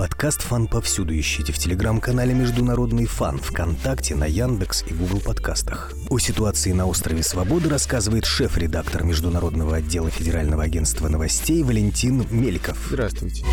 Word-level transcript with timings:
Подкаст 0.00 0.40
«Фан» 0.40 0.66
повсюду 0.66 1.14
ищите 1.14 1.52
в 1.52 1.58
телеграм-канале 1.58 2.32
«Международный 2.32 3.04
фан», 3.04 3.36
ВКонтакте, 3.36 4.14
на 4.14 4.24
Яндекс 4.24 4.82
и 4.88 4.94
Google 4.94 5.20
подкастах. 5.20 5.92
О 6.08 6.18
ситуации 6.18 6.72
на 6.72 6.86
острове 6.86 7.22
Свободы 7.22 7.68
рассказывает 7.68 8.24
шеф-редактор 8.24 9.04
Международного 9.04 9.76
отдела 9.76 10.08
Федерального 10.08 10.62
агентства 10.62 11.08
новостей 11.08 11.62
Валентин 11.62 12.24
Меликов. 12.30 12.78
Здравствуйте. 12.88 13.44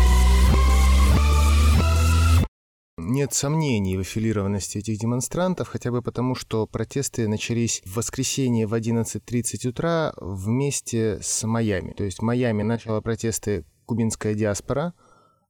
Нет 2.96 3.34
сомнений 3.34 3.98
в 3.98 4.00
аффилированности 4.00 4.78
этих 4.78 4.98
демонстрантов, 4.98 5.68
хотя 5.68 5.90
бы 5.90 6.00
потому, 6.00 6.34
что 6.34 6.66
протесты 6.66 7.28
начались 7.28 7.82
в 7.84 7.96
воскресенье 7.96 8.66
в 8.66 8.72
11.30 8.72 9.68
утра 9.68 10.14
вместе 10.16 11.18
с 11.20 11.46
Майами. 11.46 11.92
То 11.92 12.04
есть 12.04 12.22
Майами 12.22 12.62
начала 12.62 13.02
протесты 13.02 13.66
кубинская 13.84 14.32
диаспора– 14.32 14.94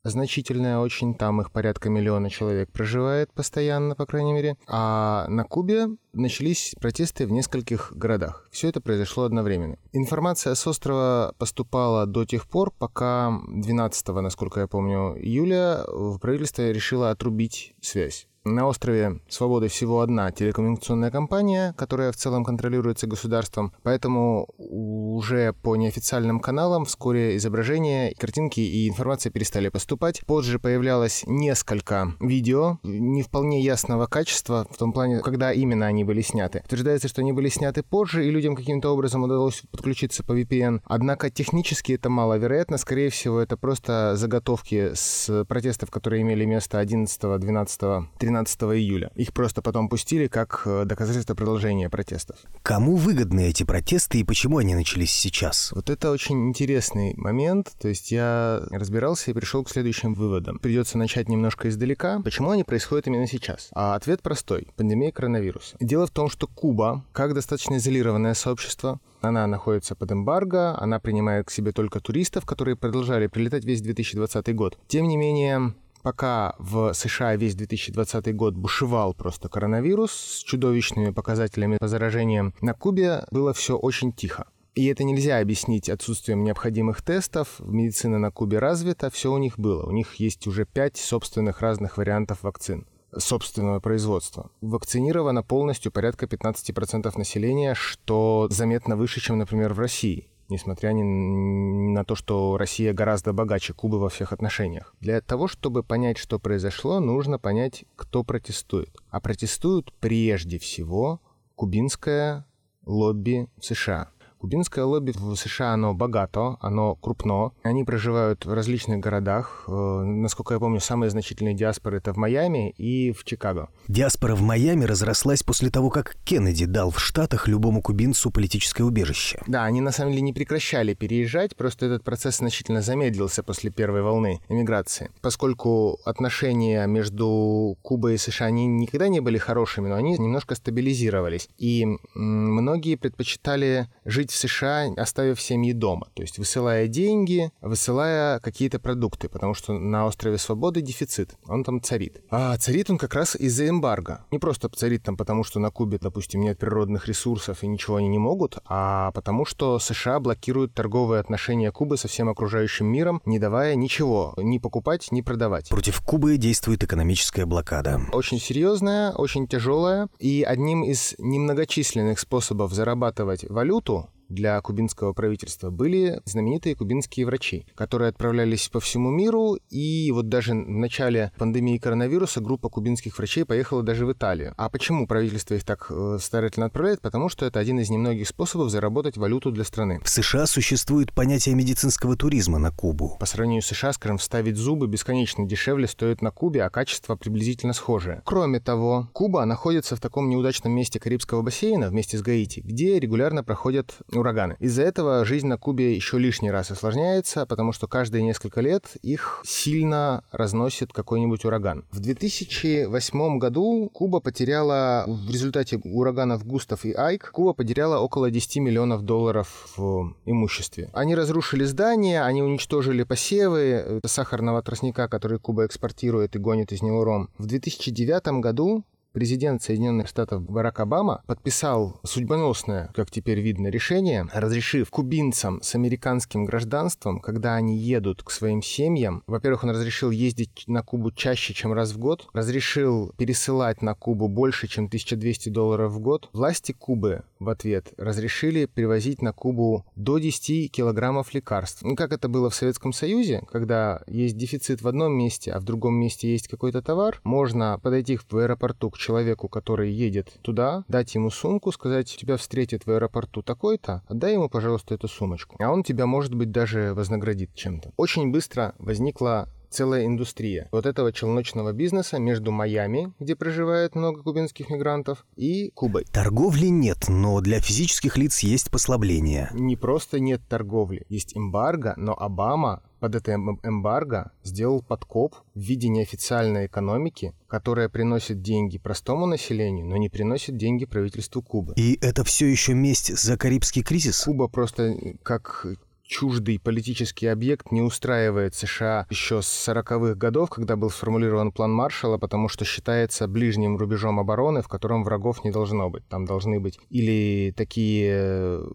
значительная 0.04 0.78
очень, 0.78 1.14
там 1.14 1.40
их 1.40 1.50
порядка 1.50 1.90
миллиона 1.90 2.30
человек 2.30 2.70
проживает 2.70 3.32
постоянно, 3.32 3.94
по 3.94 4.06
крайней 4.06 4.32
мере. 4.32 4.56
А 4.66 5.26
на 5.28 5.44
Кубе 5.44 5.88
начались 6.12 6.74
протесты 6.80 7.26
в 7.26 7.32
нескольких 7.32 7.92
городах. 7.94 8.48
Все 8.50 8.68
это 8.68 8.80
произошло 8.80 9.24
одновременно. 9.24 9.76
Информация 9.92 10.54
с 10.54 10.66
острова 10.66 11.34
поступала 11.38 12.06
до 12.06 12.24
тех 12.24 12.48
пор, 12.48 12.70
пока 12.70 13.40
12, 13.48 14.08
насколько 14.08 14.60
я 14.60 14.66
помню, 14.66 15.16
июля 15.18 15.84
правительство 16.20 16.70
решило 16.70 17.10
отрубить 17.10 17.74
связь. 17.80 18.27
На 18.44 18.66
острове 18.66 19.20
Свободы 19.28 19.68
всего 19.68 20.00
одна 20.00 20.30
телекоммуникационная 20.30 21.10
компания, 21.10 21.74
которая 21.76 22.12
в 22.12 22.16
целом 22.16 22.44
контролируется 22.44 23.06
государством, 23.06 23.72
поэтому 23.82 24.48
уже 24.56 25.52
по 25.52 25.76
неофициальным 25.76 26.40
каналам 26.40 26.84
вскоре 26.84 27.36
изображения, 27.36 28.14
картинки 28.18 28.60
и 28.60 28.88
информация 28.88 29.30
перестали 29.30 29.68
поступать. 29.68 30.22
Позже 30.26 30.58
появлялось 30.58 31.24
несколько 31.26 32.14
видео 32.20 32.78
не 32.82 33.22
вполне 33.22 33.60
ясного 33.60 34.06
качества, 34.06 34.66
в 34.70 34.78
том 34.78 34.92
плане, 34.92 35.20
когда 35.20 35.52
именно 35.52 35.86
они 35.86 36.04
были 36.04 36.22
сняты. 36.22 36.62
Утверждается, 36.64 37.08
что 37.08 37.20
они 37.20 37.32
были 37.32 37.48
сняты 37.48 37.82
позже, 37.82 38.26
и 38.26 38.30
людям 38.30 38.56
каким-то 38.56 38.90
образом 38.90 39.24
удалось 39.24 39.62
подключиться 39.70 40.24
по 40.24 40.32
VPN. 40.32 40.80
Однако 40.84 41.30
технически 41.30 41.92
это 41.92 42.08
маловероятно. 42.08 42.78
Скорее 42.78 43.10
всего, 43.10 43.40
это 43.40 43.56
просто 43.56 44.16
заготовки 44.16 44.92
с 44.94 45.44
протестов, 45.46 45.90
которые 45.90 46.22
имели 46.22 46.44
место 46.44 46.78
11, 46.78 47.20
12, 47.40 47.80
13 48.18 48.37
13 48.44 48.60
июля. 48.78 49.10
Их 49.16 49.32
просто 49.32 49.62
потом 49.62 49.88
пустили 49.88 50.28
как 50.28 50.62
э, 50.64 50.84
доказательство 50.84 51.34
продолжения 51.34 51.88
протестов. 51.88 52.36
Кому 52.62 52.96
выгодны 52.96 53.48
эти 53.48 53.64
протесты 53.64 54.20
и 54.20 54.24
почему 54.24 54.58
они 54.58 54.74
начались 54.74 55.10
сейчас? 55.10 55.72
Вот 55.72 55.90
это 55.90 56.10
очень 56.10 56.48
интересный 56.48 57.14
момент. 57.16 57.72
То 57.80 57.88
есть 57.88 58.12
я 58.12 58.62
разбирался 58.70 59.30
и 59.30 59.34
пришел 59.34 59.64
к 59.64 59.70
следующим 59.70 60.14
выводам. 60.14 60.58
Придется 60.58 60.98
начать 60.98 61.28
немножко 61.28 61.68
издалека. 61.68 62.20
Почему 62.22 62.50
они 62.50 62.64
происходят 62.64 63.06
именно 63.06 63.26
сейчас? 63.26 63.68
А 63.72 63.94
ответ 63.94 64.22
простой. 64.22 64.68
Пандемия 64.76 65.10
коронавируса. 65.10 65.76
Дело 65.80 66.06
в 66.06 66.10
том, 66.10 66.30
что 66.30 66.46
Куба, 66.46 67.04
как 67.12 67.34
достаточно 67.34 67.76
изолированное 67.76 68.34
сообщество, 68.34 69.00
она 69.20 69.46
находится 69.46 69.96
под 69.96 70.12
эмбарго, 70.12 70.80
она 70.80 71.00
принимает 71.00 71.46
к 71.46 71.50
себе 71.50 71.72
только 71.72 72.00
туристов, 72.00 72.46
которые 72.46 72.76
продолжали 72.76 73.26
прилетать 73.26 73.64
весь 73.64 73.80
2020 73.80 74.54
год. 74.54 74.78
Тем 74.86 75.08
не 75.08 75.16
менее, 75.16 75.74
пока 76.02 76.54
в 76.58 76.92
США 76.94 77.36
весь 77.36 77.54
2020 77.54 78.34
год 78.34 78.54
бушевал 78.54 79.14
просто 79.14 79.48
коронавирус 79.48 80.12
с 80.12 80.42
чудовищными 80.42 81.10
показателями 81.10 81.78
по 81.78 81.88
заражениям, 81.88 82.54
на 82.60 82.74
Кубе 82.74 83.24
было 83.30 83.52
все 83.52 83.76
очень 83.76 84.12
тихо. 84.12 84.46
И 84.74 84.86
это 84.86 85.02
нельзя 85.02 85.40
объяснить 85.40 85.88
отсутствием 85.88 86.44
необходимых 86.44 87.02
тестов. 87.02 87.56
Медицина 87.58 88.18
на 88.18 88.30
Кубе 88.30 88.60
развита, 88.60 89.10
все 89.10 89.32
у 89.32 89.38
них 89.38 89.58
было. 89.58 89.84
У 89.84 89.90
них 89.90 90.14
есть 90.16 90.46
уже 90.46 90.64
пять 90.64 90.96
собственных 90.96 91.60
разных 91.60 91.96
вариантов 91.96 92.42
вакцин 92.42 92.86
собственного 93.16 93.80
производства. 93.80 94.50
Вакцинировано 94.60 95.42
полностью 95.42 95.90
порядка 95.90 96.26
15% 96.26 97.18
населения, 97.18 97.74
что 97.74 98.48
заметно 98.50 98.96
выше, 98.96 99.20
чем, 99.20 99.38
например, 99.38 99.72
в 99.72 99.78
России 99.78 100.28
несмотря 100.48 100.90
ни 100.90 101.02
на 101.02 102.04
то, 102.04 102.14
что 102.14 102.56
Россия 102.56 102.92
гораздо 102.92 103.32
богаче 103.32 103.72
Кубы 103.72 103.98
во 103.98 104.08
всех 104.08 104.32
отношениях. 104.32 104.94
Для 105.00 105.20
того, 105.20 105.48
чтобы 105.48 105.82
понять, 105.82 106.18
что 106.18 106.38
произошло, 106.38 107.00
нужно 107.00 107.38
понять, 107.38 107.84
кто 107.96 108.24
протестует. 108.24 108.96
А 109.10 109.20
протестуют 109.20 109.92
прежде 110.00 110.58
всего 110.58 111.20
кубинское 111.54 112.46
лобби 112.84 113.48
в 113.58 113.64
США. 113.64 114.10
Кубинское 114.38 114.84
лобби 114.84 115.12
в 115.14 115.34
США, 115.34 115.72
оно 115.72 115.94
богато, 115.94 116.56
оно 116.60 116.94
крупно. 116.94 117.50
Они 117.62 117.82
проживают 117.84 118.46
в 118.46 118.52
различных 118.52 119.00
городах. 119.00 119.64
Э, 119.66 119.72
насколько 120.04 120.54
я 120.54 120.60
помню, 120.60 120.80
самые 120.80 121.10
значительные 121.10 121.54
диаспоры 121.54 121.98
это 121.98 122.12
в 122.12 122.16
Майами 122.16 122.70
и 122.78 123.12
в 123.12 123.24
Чикаго. 123.24 123.68
Диаспора 123.88 124.36
в 124.36 124.42
Майами 124.42 124.84
разрослась 124.84 125.42
после 125.42 125.70
того, 125.70 125.90
как 125.90 126.16
Кеннеди 126.24 126.66
дал 126.66 126.90
в 126.90 127.00
Штатах 127.00 127.48
любому 127.48 127.82
кубинцу 127.82 128.30
политическое 128.30 128.84
убежище. 128.84 129.40
Да, 129.46 129.64
они 129.64 129.80
на 129.80 129.90
самом 129.90 130.12
деле 130.12 130.22
не 130.22 130.32
прекращали 130.32 130.94
переезжать, 130.94 131.56
просто 131.56 131.86
этот 131.86 132.04
процесс 132.04 132.38
значительно 132.38 132.80
замедлился 132.80 133.42
после 133.42 133.70
первой 133.70 134.02
волны 134.02 134.40
иммиграции. 134.48 135.10
Поскольку 135.20 135.98
отношения 136.04 136.86
между 136.86 137.76
Кубой 137.82 138.14
и 138.14 138.18
США 138.18 138.46
они 138.46 138.66
никогда 138.66 139.08
не 139.08 139.20
были 139.20 139.38
хорошими, 139.38 139.88
но 139.88 139.96
они 139.96 140.12
немножко 140.12 140.54
стабилизировались. 140.54 141.48
И 141.58 141.86
многие 142.14 142.96
предпочитали 142.96 143.88
жить 144.04 144.27
жить 144.28 144.30
в 144.30 144.36
США, 144.36 144.92
оставив 144.96 145.40
семьи 145.40 145.72
дома. 145.72 146.08
То 146.14 146.22
есть 146.22 146.38
высылая 146.38 146.88
деньги, 146.88 147.50
высылая 147.60 148.40
какие-то 148.40 148.78
продукты, 148.78 149.28
потому 149.28 149.54
что 149.54 149.72
на 149.72 150.06
острове 150.06 150.38
Свободы 150.38 150.80
дефицит, 150.80 151.34
он 151.46 151.64
там 151.64 151.80
царит. 151.82 152.22
А 152.30 152.56
царит 152.58 152.90
он 152.90 152.98
как 152.98 153.14
раз 153.14 153.36
из-за 153.36 153.68
эмбарго. 153.68 154.24
Не 154.30 154.38
просто 154.38 154.68
царит 154.68 155.02
там 155.02 155.16
потому, 155.16 155.44
что 155.44 155.58
на 155.60 155.70
Кубе, 155.70 155.98
допустим, 156.00 156.40
нет 156.40 156.58
природных 156.58 157.08
ресурсов 157.08 157.62
и 157.62 157.66
ничего 157.66 157.96
они 157.96 158.08
не 158.08 158.18
могут, 158.18 158.58
а 158.66 159.10
потому 159.12 159.44
что 159.44 159.78
США 159.78 160.20
блокируют 160.20 160.74
торговые 160.74 161.20
отношения 161.20 161.72
Кубы 161.72 161.96
со 161.96 162.08
всем 162.08 162.28
окружающим 162.28 162.86
миром, 162.86 163.20
не 163.24 163.38
давая 163.38 163.74
ничего 163.74 164.34
ни 164.36 164.58
покупать, 164.58 165.08
ни 165.10 165.22
продавать. 165.22 165.68
Против 165.68 166.00
Кубы 166.00 166.36
действует 166.36 166.84
экономическая 166.84 167.46
блокада. 167.46 168.00
Очень 168.12 168.40
серьезная, 168.40 169.12
очень 169.12 169.46
тяжелая, 169.46 170.08
и 170.18 170.42
одним 170.42 170.84
из 170.84 171.14
немногочисленных 171.18 172.18
способов 172.18 172.72
зарабатывать 172.72 173.44
валюту 173.48 174.10
для 174.28 174.60
кубинского 174.60 175.12
правительства 175.12 175.70
были 175.70 176.20
знаменитые 176.24 176.74
кубинские 176.74 177.26
врачи, 177.26 177.66
которые 177.74 178.10
отправлялись 178.10 178.68
по 178.68 178.80
всему 178.80 179.10
миру, 179.10 179.58
и 179.70 180.10
вот 180.12 180.28
даже 180.28 180.52
в 180.52 180.54
начале 180.54 181.32
пандемии 181.38 181.78
коронавируса 181.78 182.40
группа 182.40 182.68
кубинских 182.68 183.16
врачей 183.18 183.44
поехала 183.44 183.82
даже 183.82 184.06
в 184.06 184.12
Италию. 184.12 184.54
А 184.56 184.68
почему 184.68 185.06
правительство 185.06 185.54
их 185.54 185.64
так 185.64 185.86
э, 185.90 186.18
старательно 186.20 186.66
отправляет? 186.66 187.00
Потому 187.00 187.28
что 187.28 187.46
это 187.46 187.58
один 187.58 187.80
из 187.80 187.90
немногих 187.90 188.28
способов 188.28 188.70
заработать 188.70 189.16
валюту 189.16 189.50
для 189.50 189.64
страны. 189.64 190.00
В 190.04 190.08
США 190.08 190.46
существует 190.46 191.12
понятие 191.12 191.54
медицинского 191.54 192.16
туризма 192.16 192.58
на 192.58 192.70
Кубу. 192.70 193.16
По 193.18 193.26
сравнению 193.26 193.62
с 193.62 193.66
США, 193.66 193.92
скажем, 193.92 194.18
вставить 194.18 194.56
зубы 194.56 194.86
бесконечно 194.86 195.46
дешевле 195.46 195.86
стоит 195.86 196.22
на 196.22 196.30
Кубе, 196.30 196.62
а 196.62 196.70
качество 196.70 197.16
приблизительно 197.16 197.72
схожее. 197.72 198.22
Кроме 198.24 198.60
того, 198.60 199.08
Куба 199.12 199.44
находится 199.44 199.96
в 199.96 200.00
таком 200.00 200.28
неудачном 200.28 200.72
месте 200.72 201.00
Карибского 201.00 201.42
бассейна 201.42 201.88
вместе 201.88 202.18
с 202.18 202.22
Гаити, 202.22 202.60
где 202.60 202.98
регулярно 202.98 203.42
проходят 203.42 203.96
ураганы. 204.18 204.56
Из-за 204.58 204.82
этого 204.82 205.24
жизнь 205.24 205.46
на 205.46 205.56
Кубе 205.56 205.94
еще 205.94 206.18
лишний 206.18 206.50
раз 206.50 206.70
осложняется, 206.70 207.46
потому 207.46 207.72
что 207.72 207.86
каждые 207.86 208.22
несколько 208.22 208.60
лет 208.60 208.84
их 209.02 209.40
сильно 209.44 210.24
разносит 210.32 210.92
какой-нибудь 210.92 211.44
ураган. 211.44 211.84
В 211.90 212.00
2008 212.00 213.38
году 213.38 213.90
Куба 213.92 214.20
потеряла 214.20 215.04
в 215.06 215.30
результате 215.30 215.80
ураганов 215.84 216.44
Густав 216.46 216.84
и 216.84 216.92
Айк, 216.92 217.30
Куба 217.32 217.52
потеряла 217.52 217.98
около 217.98 218.30
10 218.30 218.56
миллионов 218.58 219.02
долларов 219.02 219.68
в 219.76 220.14
имуществе. 220.24 220.90
Они 220.92 221.14
разрушили 221.14 221.64
здания, 221.64 222.22
они 222.22 222.42
уничтожили 222.42 223.02
посевы 223.04 224.00
сахарного 224.04 224.62
тростника, 224.62 225.08
который 225.08 225.38
Куба 225.38 225.66
экспортирует 225.66 226.36
и 226.36 226.38
гонит 226.38 226.72
из 226.72 226.82
него 226.82 227.04
ром. 227.04 227.30
В 227.38 227.46
2009 227.46 228.40
году 228.40 228.84
президент 229.12 229.62
Соединенных 229.62 230.08
Штатов 230.08 230.42
Барак 230.42 230.80
Обама 230.80 231.22
подписал 231.26 232.00
судьбоносное, 232.04 232.90
как 232.94 233.10
теперь 233.10 233.40
видно, 233.40 233.68
решение, 233.68 234.28
разрешив 234.32 234.90
кубинцам 234.90 235.60
с 235.62 235.74
американским 235.74 236.44
гражданством, 236.44 237.20
когда 237.20 237.54
они 237.54 237.76
едут 237.76 238.22
к 238.22 238.30
своим 238.30 238.62
семьям, 238.62 239.22
во-первых, 239.26 239.64
он 239.64 239.70
разрешил 239.70 240.10
ездить 240.10 240.64
на 240.66 240.82
Кубу 240.82 241.10
чаще, 241.10 241.54
чем 241.54 241.72
раз 241.72 241.92
в 241.92 241.98
год, 241.98 242.28
разрешил 242.32 243.12
пересылать 243.16 243.82
на 243.82 243.94
Кубу 243.94 244.28
больше, 244.28 244.68
чем 244.68 244.86
1200 244.86 245.48
долларов 245.48 245.92
в 245.92 246.00
год. 246.00 246.28
Власти 246.32 246.72
Кубы 246.72 247.24
в 247.38 247.48
ответ 247.48 247.92
разрешили 247.96 248.66
привозить 248.66 249.22
на 249.22 249.32
Кубу 249.32 249.84
до 249.96 250.18
10 250.18 250.70
килограммов 250.70 251.32
лекарств. 251.34 251.82
Ну, 251.82 251.96
как 251.96 252.12
это 252.12 252.28
было 252.28 252.50
в 252.50 252.54
Советском 252.54 252.92
Союзе, 252.92 253.42
когда 253.50 254.02
есть 254.06 254.36
дефицит 254.36 254.82
в 254.82 254.88
одном 254.88 255.12
месте, 255.12 255.52
а 255.52 255.60
в 255.60 255.64
другом 255.64 255.94
месте 255.94 256.30
есть 256.30 256.48
какой-то 256.48 256.82
товар, 256.82 257.20
можно 257.24 257.78
подойти 257.82 258.16
в 258.16 258.36
аэропорту 258.36 258.90
к 258.90 258.97
человеку, 258.98 259.48
который 259.48 259.90
едет 259.90 260.38
туда, 260.42 260.84
дать 260.88 261.14
ему 261.14 261.30
сумку, 261.30 261.72
сказать, 261.72 262.14
тебя 262.14 262.36
встретит 262.36 262.84
в 262.84 262.90
аэропорту 262.90 263.42
такой-то, 263.42 264.02
отдай 264.06 264.34
ему, 264.34 264.48
пожалуйста, 264.48 264.94
эту 264.94 265.08
сумочку. 265.08 265.56
А 265.60 265.70
он 265.70 265.82
тебя, 265.82 266.06
может 266.06 266.34
быть, 266.34 266.50
даже 266.50 266.92
вознаградит 266.94 267.54
чем-то. 267.54 267.92
Очень 267.96 268.30
быстро 268.30 268.74
возникла 268.78 269.48
целая 269.70 270.06
индустрия 270.06 270.68
вот 270.72 270.86
этого 270.86 271.12
челночного 271.12 271.72
бизнеса 271.72 272.18
между 272.18 272.50
Майами, 272.50 273.12
где 273.18 273.36
проживает 273.36 273.94
много 273.94 274.22
кубинских 274.22 274.70
мигрантов, 274.70 275.26
и 275.36 275.70
Кубой. 275.70 276.04
Торговли 276.04 276.66
нет, 276.66 277.08
но 277.08 277.40
для 277.40 277.60
физических 277.60 278.16
лиц 278.16 278.40
есть 278.40 278.70
послабления. 278.70 279.50
Не 279.52 279.76
просто 279.76 280.20
нет 280.20 280.40
торговли, 280.48 281.04
есть 281.08 281.36
эмбарго, 281.36 281.94
но 281.96 282.18
Обама 282.18 282.82
под 282.98 283.14
это 283.14 283.32
эмбарго 283.32 284.32
сделал 284.44 284.82
подкоп 284.82 285.34
в 285.54 285.60
виде 285.60 285.88
неофициальной 285.88 286.66
экономики, 286.66 287.34
которая 287.46 287.88
приносит 287.88 288.42
деньги 288.42 288.78
простому 288.78 289.26
населению, 289.26 289.86
но 289.86 289.96
не 289.96 290.08
приносит 290.08 290.56
деньги 290.56 290.84
правительству 290.84 291.42
Кубы. 291.42 291.74
И 291.76 291.98
это 292.00 292.24
все 292.24 292.46
еще 292.46 292.74
месть 292.74 293.16
за 293.16 293.36
Карибский 293.36 293.82
кризис? 293.82 294.24
Куба 294.24 294.48
просто 294.48 294.94
как 295.22 295.66
чуждый 296.08 296.58
политический 296.58 297.26
объект 297.26 297.70
не 297.70 297.82
устраивает 297.82 298.54
США 298.54 299.06
еще 299.10 299.42
с 299.42 299.68
40-х 299.68 300.14
годов, 300.14 300.50
когда 300.50 300.74
был 300.74 300.90
сформулирован 300.90 301.52
план 301.52 301.70
Маршалла, 301.72 302.18
потому 302.18 302.48
что 302.48 302.64
считается 302.64 303.28
ближним 303.28 303.76
рубежом 303.76 304.18
обороны, 304.18 304.62
в 304.62 304.68
котором 304.68 305.04
врагов 305.04 305.44
не 305.44 305.50
должно 305.50 305.90
быть. 305.90 306.06
Там 306.08 306.24
должны 306.24 306.58
быть 306.58 306.80
или 306.88 307.52
такие 307.56 308.10
э, 308.10 308.68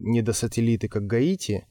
недосателлиты, 0.00 0.88
как 0.88 1.06
Гаити, 1.06 1.66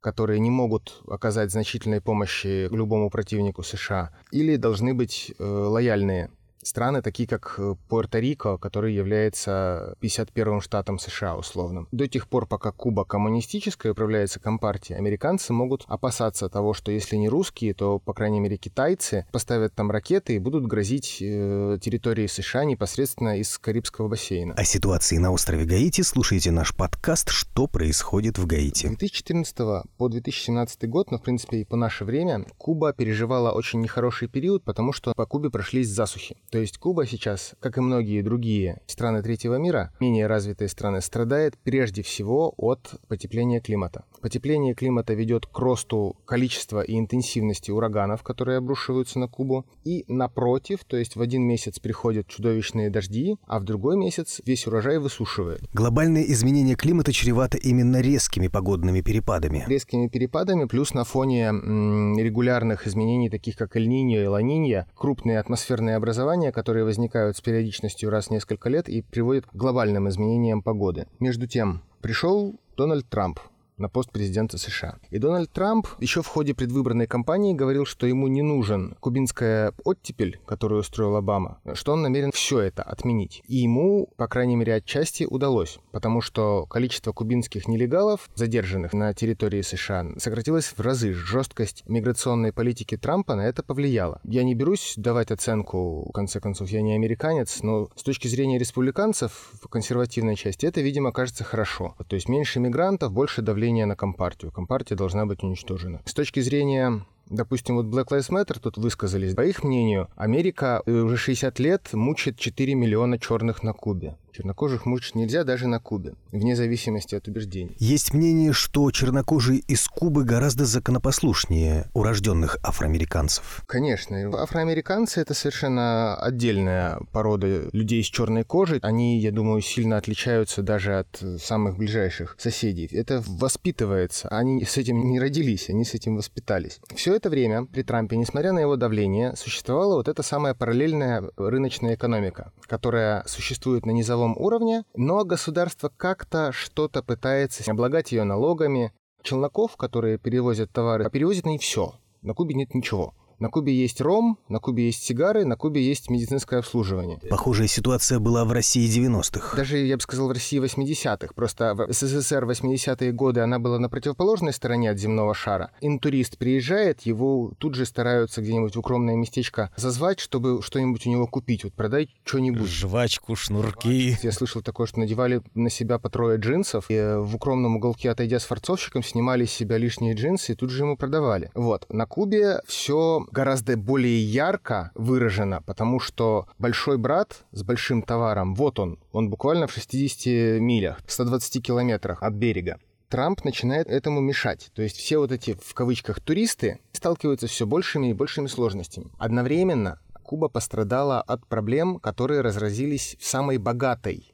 которые 0.00 0.40
не 0.40 0.50
могут 0.50 1.02
оказать 1.06 1.50
значительной 1.50 2.00
помощи 2.00 2.68
любому 2.74 3.10
противнику 3.10 3.62
США, 3.62 4.10
или 4.32 4.56
должны 4.56 4.94
быть 4.94 5.34
э, 5.38 5.44
лояльные 5.44 6.30
страны, 6.62 7.02
такие 7.02 7.28
как 7.28 7.54
э, 7.58 7.74
Пуэрто-Рико, 7.88 8.58
который 8.58 8.94
является 8.94 9.94
51-м 10.00 10.60
штатом 10.60 10.98
США 10.98 11.36
условным. 11.36 11.88
До 11.92 12.06
тех 12.08 12.28
пор, 12.28 12.46
пока 12.46 12.72
Куба 12.72 13.04
коммунистическая 13.04 13.92
управляется 13.92 14.40
компартией, 14.40 14.98
американцы 14.98 15.52
могут 15.52 15.84
опасаться 15.86 16.48
того, 16.48 16.74
что 16.74 16.92
если 16.92 17.16
не 17.16 17.28
русские, 17.28 17.74
то, 17.74 17.98
по 17.98 18.12
крайней 18.12 18.40
мере, 18.40 18.56
китайцы 18.56 19.26
поставят 19.32 19.74
там 19.74 19.90
ракеты 19.90 20.36
и 20.36 20.38
будут 20.38 20.66
грозить 20.66 21.18
э, 21.20 21.78
территории 21.80 22.26
США 22.26 22.64
непосредственно 22.64 23.38
из 23.38 23.58
Карибского 23.58 24.08
бассейна. 24.08 24.54
О 24.54 24.64
ситуации 24.64 25.18
на 25.18 25.32
острове 25.32 25.64
Гаити 25.64 26.02
слушайте 26.02 26.50
наш 26.50 26.74
подкаст 26.74 27.30
«Что 27.30 27.66
происходит 27.66 28.38
в 28.38 28.46
Гаити». 28.46 28.86
С 28.86 28.90
2014 28.90 29.56
по 29.96 30.08
2017 30.08 30.88
год, 30.88 31.10
но, 31.10 31.18
в 31.18 31.22
принципе, 31.22 31.58
и 31.58 31.64
по 31.64 31.76
наше 31.76 32.04
время, 32.04 32.44
Куба 32.58 32.92
переживала 32.92 33.52
очень 33.52 33.80
нехороший 33.80 34.28
период, 34.28 34.64
потому 34.64 34.92
что 34.92 35.14
по 35.14 35.26
Кубе 35.26 35.50
прошлись 35.50 35.88
засухи. 35.88 36.36
То 36.50 36.58
есть 36.58 36.78
Куба 36.78 37.06
сейчас, 37.06 37.54
как 37.60 37.78
и 37.78 37.80
многие 37.80 38.22
другие 38.22 38.80
страны 38.86 39.22
третьего 39.22 39.54
мира, 39.54 39.92
менее 40.00 40.26
развитые 40.26 40.68
страны, 40.68 41.00
страдает 41.00 41.56
прежде 41.62 42.02
всего 42.02 42.52
от 42.56 42.94
потепления 43.06 43.60
климата. 43.60 44.04
Потепление 44.20 44.74
климата 44.74 45.14
ведет 45.14 45.46
к 45.46 45.56
росту 45.60 46.16
количества 46.24 46.80
и 46.80 46.98
интенсивности 46.98 47.70
ураганов, 47.70 48.24
которые 48.24 48.58
обрушиваются 48.58 49.20
на 49.20 49.28
Кубу. 49.28 49.64
И 49.84 50.04
напротив, 50.08 50.80
то 50.84 50.96
есть 50.96 51.14
в 51.14 51.20
один 51.20 51.42
месяц 51.42 51.78
приходят 51.78 52.26
чудовищные 52.26 52.90
дожди, 52.90 53.36
а 53.46 53.60
в 53.60 53.64
другой 53.64 53.96
месяц 53.96 54.40
весь 54.44 54.66
урожай 54.66 54.98
высушивает. 54.98 55.62
Глобальные 55.72 56.32
изменения 56.32 56.74
климата 56.74 57.12
чреваты 57.12 57.58
именно 57.58 58.00
резкими 58.00 58.48
погодными 58.48 59.02
перепадами. 59.02 59.64
Резкими 59.68 60.08
перепадами, 60.08 60.64
плюс 60.64 60.94
на 60.94 61.04
фоне 61.04 61.50
регулярных 61.50 62.88
изменений, 62.88 63.30
таких 63.30 63.56
как 63.56 63.76
Эль-Ниньо 63.76 64.22
и 64.24 64.26
Ла-Нинья, 64.26 64.88
крупные 64.96 65.38
атмосферные 65.38 65.94
образования 65.94 66.39
изменения, 66.40 66.52
которые 66.52 66.84
возникают 66.84 67.36
с 67.36 67.40
периодичностью 67.40 68.10
раз 68.10 68.28
в 68.28 68.30
несколько 68.30 68.68
лет 68.68 68.88
и 68.88 69.02
приводят 69.02 69.46
к 69.46 69.54
глобальным 69.54 70.08
изменениям 70.08 70.62
погоды. 70.62 71.06
Между 71.18 71.46
тем, 71.46 71.82
пришел 72.00 72.58
Дональд 72.76 73.06
Трамп, 73.08 73.40
на 73.80 73.88
пост 73.88 74.10
президента 74.12 74.58
США. 74.58 74.98
И 75.10 75.18
Дональд 75.18 75.50
Трамп 75.50 75.86
еще 75.98 76.22
в 76.22 76.26
ходе 76.26 76.54
предвыборной 76.54 77.06
кампании 77.06 77.54
говорил, 77.54 77.86
что 77.86 78.06
ему 78.06 78.28
не 78.28 78.42
нужен 78.42 78.96
кубинская 79.00 79.72
оттепель, 79.84 80.38
которую 80.46 80.80
устроил 80.80 81.16
Обама, 81.16 81.60
что 81.74 81.92
он 81.92 82.02
намерен 82.02 82.30
все 82.32 82.60
это 82.60 82.82
отменить. 82.82 83.42
И 83.46 83.56
ему, 83.56 84.08
по 84.16 84.28
крайней 84.28 84.56
мере, 84.56 84.74
отчасти 84.74 85.24
удалось, 85.24 85.78
потому 85.92 86.20
что 86.20 86.66
количество 86.66 87.12
кубинских 87.12 87.66
нелегалов, 87.66 88.28
задержанных 88.34 88.92
на 88.92 89.14
территории 89.14 89.62
США, 89.62 90.06
сократилось 90.18 90.66
в 90.66 90.80
разы. 90.80 91.12
Жесткость 91.12 91.82
миграционной 91.86 92.52
политики 92.52 92.96
Трампа 92.96 93.34
на 93.34 93.42
это 93.42 93.62
повлияла. 93.62 94.20
Я 94.24 94.44
не 94.44 94.54
берусь 94.54 94.94
давать 94.96 95.30
оценку, 95.30 96.08
в 96.08 96.12
конце 96.12 96.40
концов, 96.40 96.68
я 96.68 96.82
не 96.82 96.94
американец, 96.94 97.62
но 97.62 97.88
с 97.96 98.02
точки 98.02 98.28
зрения 98.28 98.58
республиканцев 98.58 99.52
в 99.62 99.68
консервативной 99.68 100.36
части 100.36 100.66
это, 100.66 100.80
видимо, 100.80 101.12
кажется 101.12 101.44
хорошо. 101.44 101.94
То 102.08 102.16
есть 102.16 102.28
меньше 102.28 102.60
мигрантов, 102.60 103.12
больше 103.12 103.42
давления 103.42 103.69
давление 103.70 103.86
на 103.86 103.96
Компартию. 103.96 104.50
Компартия 104.50 104.96
должна 104.96 105.26
быть 105.26 105.42
уничтожена. 105.42 106.00
С 106.04 106.14
точки 106.14 106.40
зрения 106.40 107.02
Допустим, 107.30 107.76
вот 107.76 107.86
Black 107.86 108.08
Lives 108.08 108.28
Matter 108.28 108.58
тут 108.58 108.76
высказались. 108.76 109.36
По 109.36 109.42
их 109.42 109.62
мнению, 109.62 110.08
Америка 110.16 110.82
уже 110.84 111.16
60 111.16 111.60
лет 111.60 111.88
мучает 111.92 112.36
4 112.36 112.74
миллиона 112.74 113.20
черных 113.20 113.62
на 113.62 113.72
Кубе. 113.72 114.16
Чернокожих 114.32 114.86
мучить 114.86 115.14
нельзя 115.14 115.44
даже 115.44 115.66
на 115.66 115.80
Кубе, 115.80 116.14
вне 116.32 116.54
зависимости 116.56 117.14
от 117.14 117.26
убеждений. 117.28 117.76
Есть 117.78 118.14
мнение, 118.14 118.52
что 118.52 118.90
чернокожие 118.90 119.60
из 119.60 119.88
Кубы 119.88 120.24
гораздо 120.24 120.64
законопослушнее 120.64 121.88
урожденных 121.94 122.58
афроамериканцев. 122.62 123.62
Конечно. 123.66 124.16
Афроамериканцы— 124.40 125.20
это 125.22 125.34
совершенно 125.34 126.16
отдельная 126.16 127.00
порода 127.12 127.68
людей 127.72 128.02
с 128.02 128.06
черной 128.06 128.44
кожей. 128.44 128.78
Они, 128.82 129.18
я 129.18 129.32
думаю, 129.32 129.60
сильно 129.62 129.96
отличаются 129.96 130.62
даже 130.62 130.98
от 130.98 131.22
самых 131.40 131.76
ближайших 131.76 132.36
соседей. 132.38 132.88
Это 132.92 133.22
воспитывается. 133.26 134.28
Они 134.28 134.64
с 134.64 134.76
этим 134.76 135.10
не 135.10 135.18
родились, 135.18 135.68
они 135.70 135.84
с 135.84 135.94
этим 135.94 136.16
воспитались. 136.16 136.80
Все 136.94 137.14
это 137.14 137.30
время 137.30 137.64
при 137.64 137.82
Трампе, 137.82 138.16
несмотря 138.16 138.52
на 138.52 138.60
его 138.60 138.76
давление, 138.76 139.34
существовала 139.36 139.94
вот 139.94 140.08
эта 140.08 140.22
самая 140.22 140.54
параллельная 140.54 141.24
рыночная 141.36 141.94
экономика, 141.94 142.52
которая 142.66 143.24
существует 143.26 143.86
на 143.86 143.90
низовом 143.90 144.19
мировом 144.20 144.36
уровне, 144.36 144.84
но 144.94 145.24
государство 145.24 145.90
как-то 145.96 146.52
что-то 146.52 147.02
пытается 147.02 147.70
облагать 147.70 148.12
ее 148.12 148.24
налогами. 148.24 148.92
Челноков, 149.22 149.76
которые 149.76 150.18
перевозят 150.18 150.70
товары, 150.70 151.10
перевозят 151.10 151.46
не 151.46 151.58
все. 151.58 151.94
На 152.22 152.34
Кубе 152.34 152.54
нет 152.54 152.74
ничего. 152.74 153.14
На 153.40 153.48
Кубе 153.48 153.74
есть 153.74 154.02
ром, 154.02 154.38
на 154.48 154.58
Кубе 154.58 154.84
есть 154.84 155.02
сигары, 155.02 155.46
на 155.46 155.56
Кубе 155.56 155.82
есть 155.82 156.10
медицинское 156.10 156.58
обслуживание. 156.58 157.18
Похожая 157.30 157.68
ситуация 157.68 158.18
была 158.18 158.44
в 158.44 158.52
России 158.52 158.86
90-х. 158.86 159.56
Даже, 159.56 159.78
я 159.78 159.96
бы 159.96 160.02
сказал, 160.02 160.28
в 160.28 160.32
России 160.32 160.60
80-х. 160.60 161.32
Просто 161.34 161.74
в 161.74 161.90
СССР 161.90 162.44
80-е 162.44 163.12
годы 163.12 163.40
она 163.40 163.58
была 163.58 163.78
на 163.78 163.88
противоположной 163.88 164.52
стороне 164.52 164.90
от 164.90 164.98
земного 164.98 165.32
шара. 165.32 165.70
Интурист 165.80 166.36
приезжает, 166.36 167.00
его 167.06 167.52
тут 167.56 167.76
же 167.76 167.86
стараются 167.86 168.42
где-нибудь 168.42 168.76
в 168.76 168.78
укромное 168.78 169.16
местечко 169.16 169.70
зазвать, 169.74 170.20
чтобы 170.20 170.60
что-нибудь 170.60 171.06
у 171.06 171.10
него 171.10 171.26
купить. 171.26 171.64
Вот 171.64 171.72
продай 171.72 172.10
что-нибудь. 172.24 172.68
Жвачку, 172.68 173.36
шнурки. 173.36 174.18
Я 174.22 174.32
слышал 174.32 174.60
такое, 174.60 174.86
что 174.86 174.98
надевали 174.98 175.40
на 175.54 175.70
себя 175.70 175.98
по 175.98 176.10
трое 176.10 176.38
джинсов, 176.38 176.90
и 176.90 177.16
в 177.16 177.36
укромном 177.36 177.76
уголке, 177.76 178.10
отойдя 178.10 178.38
с 178.38 178.44
форцовщиком, 178.44 179.02
снимали 179.02 179.46
с 179.46 179.50
себя 179.50 179.78
лишние 179.78 180.12
джинсы 180.12 180.52
и 180.52 180.54
тут 180.54 180.68
же 180.68 180.82
ему 180.82 180.98
продавали. 180.98 181.50
Вот. 181.54 181.86
На 181.88 182.04
Кубе 182.04 182.60
все 182.66 183.24
гораздо 183.32 183.76
более 183.76 184.22
ярко 184.22 184.90
выражено, 184.94 185.62
потому 185.62 186.00
что 186.00 186.48
большой 186.58 186.98
брат 186.98 187.44
с 187.52 187.62
большим 187.62 188.02
товаром, 188.02 188.54
вот 188.54 188.78
он, 188.78 188.98
он 189.12 189.30
буквально 189.30 189.66
в 189.66 189.72
60 189.72 190.60
милях, 190.60 191.00
120 191.06 191.64
километрах 191.64 192.22
от 192.22 192.34
берега. 192.34 192.78
Трамп 193.08 193.44
начинает 193.44 193.88
этому 193.88 194.20
мешать. 194.20 194.70
То 194.72 194.82
есть 194.82 194.96
все 194.96 195.18
вот 195.18 195.32
эти, 195.32 195.54
в 195.60 195.74
кавычках, 195.74 196.20
туристы 196.20 196.78
сталкиваются 196.92 197.48
все 197.48 197.66
большими 197.66 198.10
и 198.10 198.14
большими 198.14 198.46
сложностями. 198.46 199.10
Одновременно 199.18 199.98
Куба 200.22 200.48
пострадала 200.48 201.20
от 201.20 201.44
проблем, 201.48 201.98
которые 201.98 202.40
разразились 202.40 203.16
в 203.18 203.26
самой 203.26 203.58
богатой 203.58 204.32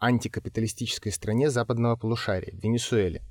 антикапиталистической 0.00 1.12
стране 1.12 1.50
западного 1.50 1.96
полушария, 1.96 2.54
Венесуэле. 2.54 3.22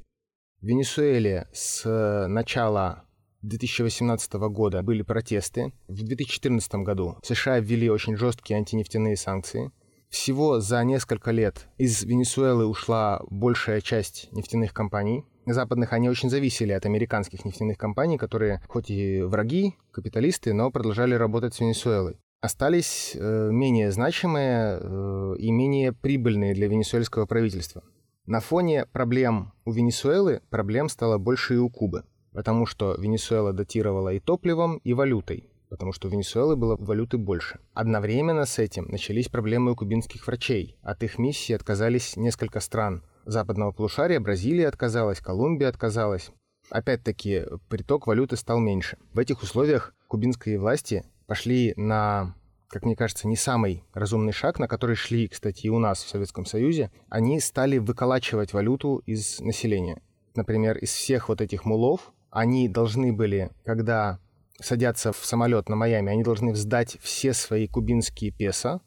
В 0.61 0.65
Венесуэле 0.65 1.47
с 1.53 2.27
начала 2.27 3.05
2018 3.43 4.33
года 4.33 4.81
были 4.81 5.01
протесты. 5.01 5.73
В 5.87 6.01
2014 6.01 6.75
году 6.75 7.17
США 7.23 7.59
ввели 7.59 7.89
очень 7.89 8.15
жесткие 8.15 8.57
антинефтяные 8.57 9.17
санкции. 9.17 9.71
Всего 10.09 10.59
за 10.59 10.83
несколько 10.83 11.31
лет 11.31 11.67
из 11.77 12.03
Венесуэлы 12.03 12.65
ушла 12.65 13.21
большая 13.29 13.81
часть 13.81 14.29
нефтяных 14.31 14.73
компаний. 14.73 15.25
Западных 15.45 15.91
они 15.91 16.07
очень 16.07 16.29
зависели 16.29 16.71
от 16.71 16.85
американских 16.85 17.43
нефтяных 17.43 17.77
компаний, 17.77 18.17
которые 18.17 18.61
хоть 18.69 18.89
и 18.89 19.21
враги, 19.23 19.75
капиталисты, 19.91 20.53
но 20.53 20.71
продолжали 20.71 21.15
работать 21.15 21.53
с 21.53 21.59
Венесуэлой. 21.59 22.17
Остались 22.39 23.13
э, 23.15 23.49
менее 23.51 23.91
значимые 23.91 24.79
э, 24.79 25.35
и 25.39 25.51
менее 25.51 25.91
прибыльные 25.93 26.53
для 26.53 26.67
венесуэльского 26.67 27.25
правительства. 27.25 27.83
На 28.25 28.39
фоне 28.39 28.85
проблем 28.85 29.51
у 29.65 29.71
Венесуэлы 29.71 30.41
проблем 30.49 30.87
стало 30.87 31.17
больше 31.17 31.55
и 31.55 31.57
у 31.57 31.69
Кубы 31.69 32.03
потому 32.33 32.65
что 32.65 32.95
Венесуэла 32.95 33.53
датировала 33.53 34.13
и 34.13 34.19
топливом, 34.19 34.77
и 34.83 34.93
валютой, 34.93 35.49
потому 35.69 35.91
что 35.93 36.07
у 36.07 36.11
Венесуэлы 36.11 36.55
было 36.55 36.75
валюты 36.75 37.17
больше. 37.17 37.59
Одновременно 37.73 38.45
с 38.45 38.59
этим 38.59 38.85
начались 38.89 39.29
проблемы 39.29 39.71
у 39.71 39.75
кубинских 39.75 40.27
врачей. 40.27 40.77
От 40.81 41.03
их 41.03 41.17
миссии 41.17 41.53
отказались 41.53 42.15
несколько 42.17 42.59
стран 42.59 43.03
западного 43.25 43.71
полушария, 43.71 44.19
Бразилия 44.19 44.67
отказалась, 44.67 45.19
Колумбия 45.19 45.69
отказалась. 45.69 46.31
опять-таки, 46.69 47.43
приток 47.69 48.07
валюты 48.07 48.37
стал 48.37 48.59
меньше. 48.59 48.97
В 49.13 49.19
этих 49.19 49.41
условиях 49.43 49.93
кубинские 50.07 50.59
власти 50.59 51.03
пошли 51.27 51.73
на 51.75 52.35
как 52.73 52.85
мне 52.85 52.95
кажется, 52.95 53.27
не 53.27 53.35
самый 53.35 53.83
разумный 53.93 54.33
шаг, 54.33 54.57
на 54.57 54.67
который 54.67 54.95
шли, 54.95 55.27
кстати, 55.27 55.67
и 55.67 55.69
у 55.69 55.77
нас 55.77 56.03
в 56.03 56.09
Советском 56.09 56.43
Союзе, 56.43 56.91
они 57.07 57.39
стали 57.39 57.77
выколачивать 57.77 58.53
валюту 58.53 59.03
из 59.05 59.39
населения. 59.41 60.01
Например, 60.33 60.75
из 60.79 60.89
всех 60.89 61.29
вот 61.29 61.39
этих 61.39 61.65
мулов 61.65 62.11
они 62.33 62.67
должны 62.67 63.13
были, 63.13 63.51
когда 63.63 64.19
садятся 64.59 65.13
в 65.13 65.23
самолет 65.23 65.69
на 65.69 65.75
Майами, 65.75 66.11
они 66.11 66.23
должны 66.23 66.55
сдать 66.55 66.97
все 66.99 67.31
свои 67.31 67.67
кубинские 67.67 68.31
песо, 68.31 68.81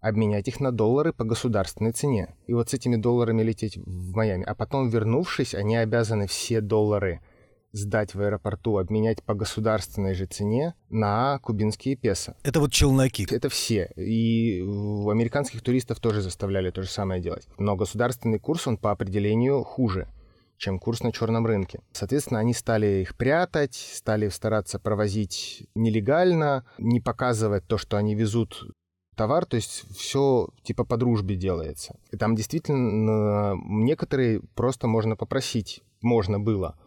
обменять 0.00 0.48
их 0.48 0.60
на 0.60 0.72
доллары 0.72 1.12
по 1.12 1.24
государственной 1.24 1.92
цене. 1.92 2.34
И 2.46 2.54
вот 2.54 2.70
с 2.70 2.74
этими 2.74 2.96
долларами 2.96 3.42
лететь 3.42 3.76
в 3.76 4.16
Майами. 4.16 4.44
А 4.44 4.54
потом, 4.54 4.88
вернувшись, 4.88 5.54
они 5.54 5.76
обязаны 5.76 6.26
все 6.26 6.62
доллары 6.62 7.20
сдать 7.72 8.14
в 8.14 8.22
аэропорту, 8.22 8.78
обменять 8.78 9.22
по 9.22 9.34
государственной 9.34 10.14
же 10.14 10.24
цене 10.24 10.74
на 10.88 11.38
кубинские 11.40 11.96
песо. 11.96 12.34
Это 12.42 12.60
вот 12.60 12.72
челноки. 12.72 13.26
Это 13.30 13.50
все. 13.50 13.92
И 13.96 14.60
американских 14.62 15.60
туристов 15.60 16.00
тоже 16.00 16.22
заставляли 16.22 16.70
то 16.70 16.82
же 16.82 16.88
самое 16.88 17.20
делать. 17.20 17.46
Но 17.58 17.76
государственный 17.76 18.38
курс, 18.38 18.66
он 18.66 18.78
по 18.78 18.90
определению 18.90 19.64
хуже 19.64 20.08
чем 20.60 20.78
курс 20.78 21.02
на 21.02 21.10
черном 21.10 21.46
рынке. 21.46 21.80
Соответственно, 21.92 22.38
они 22.38 22.52
стали 22.52 23.00
их 23.00 23.16
прятать, 23.16 23.74
стали 23.74 24.28
стараться 24.28 24.78
провозить 24.78 25.66
нелегально, 25.74 26.64
не 26.78 27.00
показывать 27.00 27.66
то, 27.66 27.78
что 27.78 27.96
они 27.96 28.14
везут 28.14 28.66
товар, 29.16 29.46
то 29.46 29.56
есть 29.56 29.84
все 29.96 30.48
типа 30.62 30.84
по 30.84 30.96
дружбе 30.96 31.34
делается. 31.34 31.98
И 32.12 32.16
там 32.16 32.36
действительно 32.36 33.54
некоторые 33.64 34.42
просто 34.54 34.86
можно 34.86 35.16
попросить, 35.16 35.82
можно 36.02 36.38
было 36.38 36.78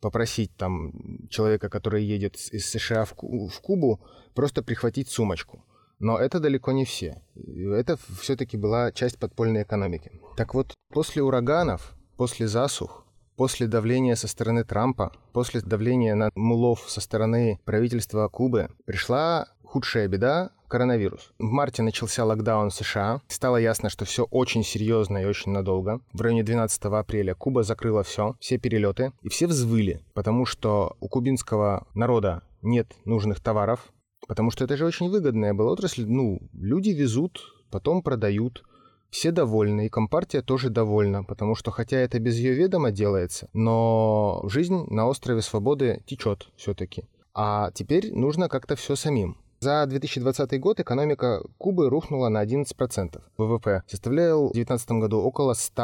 попросить 0.00 0.50
там 0.56 0.92
человека, 1.28 1.68
который 1.68 2.02
едет 2.02 2.36
из 2.52 2.66
США 2.68 3.04
в, 3.04 3.14
Кубу, 3.14 4.00
просто 4.34 4.62
прихватить 4.62 5.08
сумочку. 5.08 5.64
Но 5.98 6.18
это 6.18 6.40
далеко 6.40 6.72
не 6.72 6.84
все. 6.84 7.22
Это 7.34 7.98
все-таки 8.20 8.56
была 8.56 8.90
часть 8.92 9.18
подпольной 9.18 9.62
экономики. 9.62 10.10
Так 10.36 10.54
вот, 10.54 10.72
после 10.88 11.22
ураганов, 11.22 11.94
после 12.16 12.48
засух, 12.48 13.04
После 13.40 13.66
давления 13.66 14.16
со 14.16 14.28
стороны 14.28 14.64
Трампа, 14.64 15.12
после 15.32 15.62
давления 15.62 16.14
на 16.14 16.30
мулов 16.34 16.84
со 16.88 17.00
стороны 17.00 17.58
правительства 17.64 18.28
Кубы, 18.28 18.68
пришла 18.84 19.48
худшая 19.64 20.08
беда— 20.08 20.50
коронавирус. 20.68 21.32
В 21.38 21.44
марте 21.44 21.82
начался 21.82 22.26
локдаун 22.26 22.70
США. 22.70 23.22
Стало 23.28 23.56
ясно, 23.56 23.88
что 23.88 24.04
все 24.04 24.24
очень 24.24 24.62
серьезно 24.62 25.22
и 25.22 25.24
очень 25.24 25.52
надолго. 25.52 26.02
В 26.12 26.20
районе 26.20 26.42
12 26.42 26.84
апреля 26.84 27.34
Куба 27.34 27.62
закрыла 27.62 28.02
все, 28.02 28.36
все 28.40 28.58
перелеты, 28.58 29.14
и 29.22 29.30
все 29.30 29.46
взвыли, 29.46 30.02
потому 30.12 30.44
что 30.44 30.98
у 31.00 31.08
кубинского 31.08 31.86
народа 31.94 32.42
нет 32.60 32.92
нужных 33.06 33.40
товаров, 33.40 33.90
потому 34.28 34.50
что 34.50 34.64
это 34.64 34.76
же 34.76 34.84
очень 34.84 35.08
выгодная 35.08 35.54
была 35.54 35.72
отрасль. 35.72 36.04
Ну, 36.06 36.40
люди 36.52 36.90
везут, 36.90 37.40
потом 37.70 38.02
продают, 38.02 38.64
все 39.10 39.30
довольны, 39.30 39.86
и 39.86 39.88
Компартия 39.88 40.42
тоже 40.42 40.70
довольна, 40.70 41.24
потому 41.24 41.54
что 41.54 41.70
хотя 41.70 41.98
это 41.98 42.18
без 42.18 42.36
ее 42.36 42.54
ведома 42.54 42.90
делается, 42.90 43.48
но 43.52 44.42
жизнь 44.44 44.86
на 44.88 45.06
острове 45.06 45.42
Свободы 45.42 46.02
течет 46.06 46.48
все-таки. 46.56 47.04
А 47.34 47.70
теперь 47.72 48.12
нужно 48.12 48.48
как-то 48.48 48.76
все 48.76 48.96
самим. 48.96 49.36
За 49.60 49.84
2020 49.86 50.58
год 50.58 50.80
экономика 50.80 51.42
Кубы 51.58 51.90
рухнула 51.90 52.30
на 52.30 52.42
11%. 52.42 53.20
ВВП 53.36 53.82
составлял 53.86 54.48
в 54.48 54.52
2019 54.52 54.90
году 54.92 55.20
около 55.20 55.52
100 55.52 55.82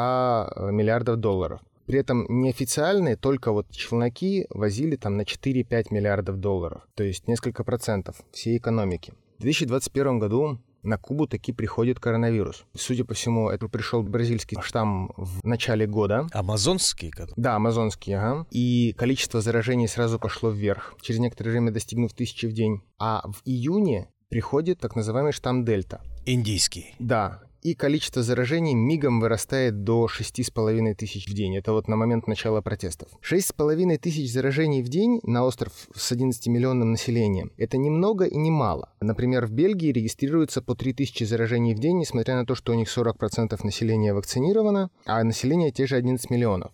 э, 0.55 0.71
миллиардов 0.71 1.17
долларов. 1.17 1.61
При 1.85 1.99
этом 1.99 2.25
неофициальные, 2.27 3.15
только 3.15 3.51
вот 3.51 3.69
челноки 3.69 4.47
возили 4.49 4.95
там 4.95 5.15
на 5.15 5.21
4-5 5.21 5.85
миллиардов 5.91 6.37
долларов, 6.37 6.81
то 6.95 7.03
есть 7.03 7.27
несколько 7.27 7.63
процентов 7.63 8.17
всей 8.31 8.57
экономики. 8.57 9.13
В 9.37 9.43
2021 9.43 10.19
году 10.19 10.57
на 10.87 10.97
Кубу 10.97 11.27
таки 11.27 11.51
приходит 11.51 11.99
коронавирус. 11.99 12.63
Судя 12.75 13.03
по 13.03 13.13
всему, 13.13 13.49
это 13.49 13.67
пришел 13.67 14.01
бразильский 14.03 14.57
штамм 14.61 15.11
в 15.17 15.45
начале 15.45 15.85
года. 15.85 16.27
Амазонский? 16.31 17.13
Да, 17.35 17.55
амазонский, 17.55 18.13
ага. 18.13 18.47
И 18.51 18.93
количество 18.97 19.41
заражений 19.41 19.87
сразу 19.87 20.17
пошло 20.17 20.49
вверх, 20.49 20.95
через 21.01 21.19
некоторое 21.19 21.51
время 21.51 21.71
достигнув 21.71 22.13
тысячи 22.13 22.45
в 22.45 22.53
день. 22.53 22.81
А 22.97 23.27
в 23.27 23.41
июне 23.45 24.07
приходит 24.29 24.79
так 24.79 24.95
называемый 24.95 25.33
штамм 25.33 25.65
Дельта. 25.65 26.01
Индийский. 26.25 26.95
Да, 26.99 27.41
и 27.61 27.73
количество 27.73 28.23
заражений 28.23 28.73
мигом 28.73 29.19
вырастает 29.19 29.83
до 29.83 30.07
6,5 30.07 30.95
тысяч 30.95 31.27
в 31.27 31.33
день. 31.33 31.57
Это 31.57 31.73
вот 31.73 31.87
на 31.87 31.95
момент 31.95 32.27
начала 32.27 32.61
протестов. 32.61 33.09
6,5 33.21 33.97
тысяч 33.97 34.31
заражений 34.31 34.81
в 34.81 34.89
день 34.89 35.19
на 35.23 35.43
остров 35.45 35.73
с 35.95 36.11
11-миллионным 36.11 36.91
населением– 36.91 37.51
это 37.57 37.77
немного 37.77 38.25
и 38.25 38.37
не 38.37 38.51
мало. 38.51 38.89
Например, 39.01 39.45
в 39.45 39.51
Бельгии 39.51 39.91
регистрируется 39.91 40.61
по 40.61 40.75
3 40.75 40.93
тысячи 40.93 41.23
заражений 41.23 41.73
в 41.73 41.79
день, 41.79 41.97
несмотря 41.97 42.35
на 42.35 42.45
то, 42.45 42.55
что 42.55 42.71
у 42.71 42.75
них 42.75 42.87
40% 42.95 43.59
населения 43.63 44.13
вакцинировано, 44.13 44.89
а 45.05 45.23
население 45.23 45.71
те 45.71 45.87
же 45.87 45.95
11 45.95 46.29
миллионов. 46.29 46.71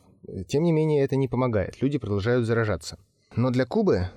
Тем 0.47 0.63
не 0.63 0.71
менее, 0.71 1.03
это 1.03 1.15
не 1.15 1.27
помогает. 1.27 1.81
Люди 1.81 1.97
продолжают 1.97 2.45
заражаться. 2.45 2.97
Но 3.35 3.49
для 3.49 3.65
Кубы 3.65 4.09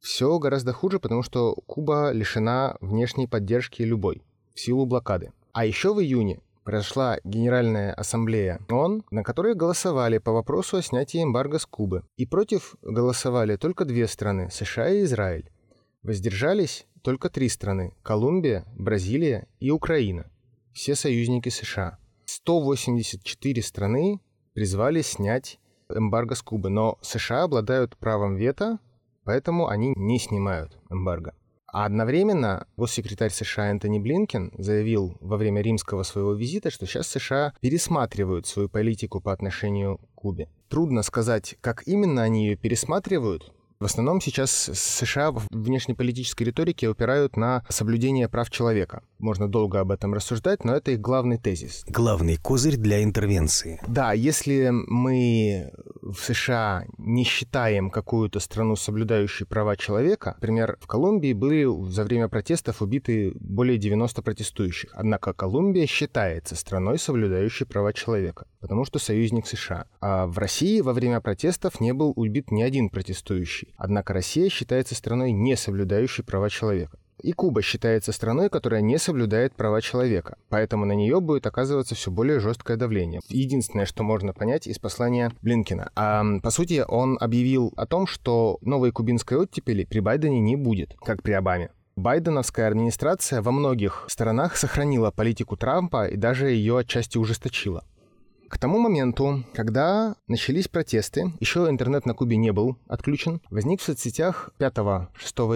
все 0.00 0.38
гораздо 0.38 0.72
хуже, 0.72 1.00
потому 1.00 1.22
что 1.22 1.54
Куба 1.66 2.12
лишена 2.12 2.76
внешней 2.80 3.26
поддержки 3.26 3.82
любой 3.82 4.22
в 4.54 4.60
силу 4.60 4.86
блокады. 4.86 5.32
А 5.56 5.64
еще 5.64 5.94
в 5.94 6.02
июне 6.02 6.42
прошла 6.64 7.16
Генеральная 7.24 7.94
Ассамблея 7.94 8.60
ООН, 8.68 9.04
на 9.10 9.24
которой 9.24 9.54
голосовали 9.54 10.18
по 10.18 10.30
вопросу 10.30 10.76
о 10.76 10.82
снятии 10.82 11.22
эмбарго 11.22 11.58
с 11.58 11.64
Кубы. 11.64 12.04
И 12.18 12.26
против 12.26 12.76
голосовали 12.82 13.56
только 13.56 13.86
две 13.86 14.06
страны– 14.06 14.50
США 14.52 14.90
и 14.90 15.04
Израиль. 15.04 15.50
Воздержались 16.02 16.86
только 17.00 17.30
три 17.30 17.48
страны– 17.48 17.94
Колумбия, 18.02 18.66
Бразилия 18.76 19.48
и 19.58 19.70
Украина. 19.70 20.30
Все 20.74 20.94
союзники 20.94 21.48
США. 21.48 21.96
184 22.26 23.62
страны 23.62 24.20
призвали 24.52 25.00
снять 25.00 25.58
эмбарго 25.88 26.34
с 26.34 26.42
Кубы, 26.42 26.68
но 26.68 26.98
США 27.00 27.44
обладают 27.44 27.96
правом 27.96 28.36
вето, 28.36 28.78
поэтому 29.24 29.68
они 29.68 29.94
не 29.96 30.18
снимают 30.18 30.76
эмбарго. 30.90 31.32
А 31.76 31.84
одновременно 31.84 32.66
госсекретарь 32.78 33.30
США 33.30 33.68
Энтони 33.70 33.98
Блинкен 33.98 34.50
заявил 34.56 35.18
во 35.20 35.36
время 35.36 35.60
римского 35.60 36.04
своего 36.04 36.32
визита, 36.32 36.70
что 36.70 36.86
сейчас 36.86 37.06
США 37.06 37.52
пересматривают 37.60 38.46
свою 38.46 38.70
политику 38.70 39.20
по 39.20 39.30
отношению 39.30 39.98
к 39.98 40.14
Кубе. 40.14 40.48
Трудно 40.70 41.02
сказать, 41.02 41.58
как 41.60 41.86
именно 41.86 42.22
они 42.22 42.46
ее 42.46 42.56
пересматривают, 42.56 43.52
в 43.78 43.84
основном 43.84 44.22
сейчас 44.22 44.50
США 44.50 45.32
в 45.32 45.46
внешнеполитической 45.50 46.44
риторике 46.44 46.88
упирают 46.88 47.36
на 47.36 47.62
соблюдение 47.68 48.26
прав 48.26 48.48
человека. 48.48 49.02
Можно 49.18 49.48
долго 49.48 49.80
об 49.80 49.90
этом 49.90 50.14
рассуждать, 50.14 50.64
но 50.64 50.74
это 50.74 50.92
их 50.92 51.00
главный 51.02 51.36
тезис. 51.36 51.84
Главный 51.86 52.38
козырь 52.38 52.76
для 52.76 53.04
интервенции. 53.04 53.78
Да, 53.86 54.14
если 54.14 54.70
мы 54.70 55.72
в 56.12 56.20
США 56.20 56.84
не 56.98 57.24
считаем 57.24 57.90
какую-то 57.90 58.40
страну, 58.40 58.76
соблюдающей 58.76 59.46
права 59.46 59.76
человека, 59.76 60.34
например, 60.36 60.78
в 60.80 60.86
Колумбии 60.86 61.32
были 61.32 61.66
за 61.90 62.04
время 62.04 62.28
протестов 62.28 62.82
убиты 62.82 63.32
более 63.34 63.78
90 63.78 64.22
протестующих. 64.22 64.90
Однако 64.94 65.32
Колумбия 65.32 65.86
считается 65.86 66.54
страной, 66.54 66.98
соблюдающей 66.98 67.66
права 67.66 67.92
человека, 67.92 68.46
потому 68.60 68.84
что 68.84 68.98
союзник 68.98 69.46
США. 69.46 69.86
А 70.00 70.26
в 70.26 70.38
России 70.38 70.80
во 70.80 70.92
время 70.92 71.20
протестов 71.20 71.80
не 71.80 71.92
был 71.92 72.12
убит 72.16 72.50
ни 72.50 72.62
один 72.62 72.88
протестующий. 72.88 73.74
Однако 73.76 74.12
Россия 74.12 74.48
считается 74.48 74.94
страной, 74.94 75.32
не 75.32 75.56
соблюдающей 75.56 76.24
права 76.24 76.50
человека. 76.50 76.98
И 77.22 77.32
Куба 77.32 77.62
считается 77.62 78.12
страной, 78.12 78.50
которая 78.50 78.80
не 78.80 78.98
соблюдает 78.98 79.54
права 79.54 79.80
человека, 79.80 80.36
поэтому 80.48 80.84
на 80.84 80.92
нее 80.92 81.20
будет 81.20 81.46
оказываться 81.46 81.94
все 81.94 82.10
более 82.10 82.40
жесткое 82.40 82.76
давление. 82.76 83.20
Единственное, 83.28 83.86
что 83.86 84.02
можно 84.02 84.32
понять 84.32 84.66
из 84.66 84.78
послания 84.78 85.32
Блинкина. 85.42 85.90
А, 85.94 86.24
по 86.42 86.50
сути, 86.50 86.84
он 86.86 87.16
объявил 87.20 87.72
о 87.76 87.86
том, 87.86 88.06
что 88.06 88.58
новой 88.60 88.92
кубинской 88.92 89.38
оттепели 89.38 89.84
при 89.84 90.00
Байдене 90.00 90.40
не 90.40 90.56
будет, 90.56 90.94
как 91.04 91.22
при 91.22 91.32
Обаме. 91.32 91.70
Байденовская 91.96 92.68
администрация 92.68 93.40
во 93.40 93.52
многих 93.52 94.04
сторонах 94.08 94.56
сохранила 94.56 95.10
политику 95.10 95.56
Трампа 95.56 96.06
и 96.06 96.16
даже 96.16 96.50
ее 96.50 96.78
отчасти 96.78 97.16
ужесточила. 97.16 97.84
К 98.48 98.58
тому 98.58 98.78
моменту, 98.78 99.44
когда 99.54 100.14
начались 100.28 100.68
протесты, 100.68 101.32
еще 101.40 101.68
интернет 101.68 102.06
на 102.06 102.14
Кубе 102.14 102.36
не 102.36 102.52
был 102.52 102.76
отключен, 102.86 103.40
возник 103.50 103.80
в 103.80 103.84
соцсетях 103.84 104.50
5-6 104.60 105.08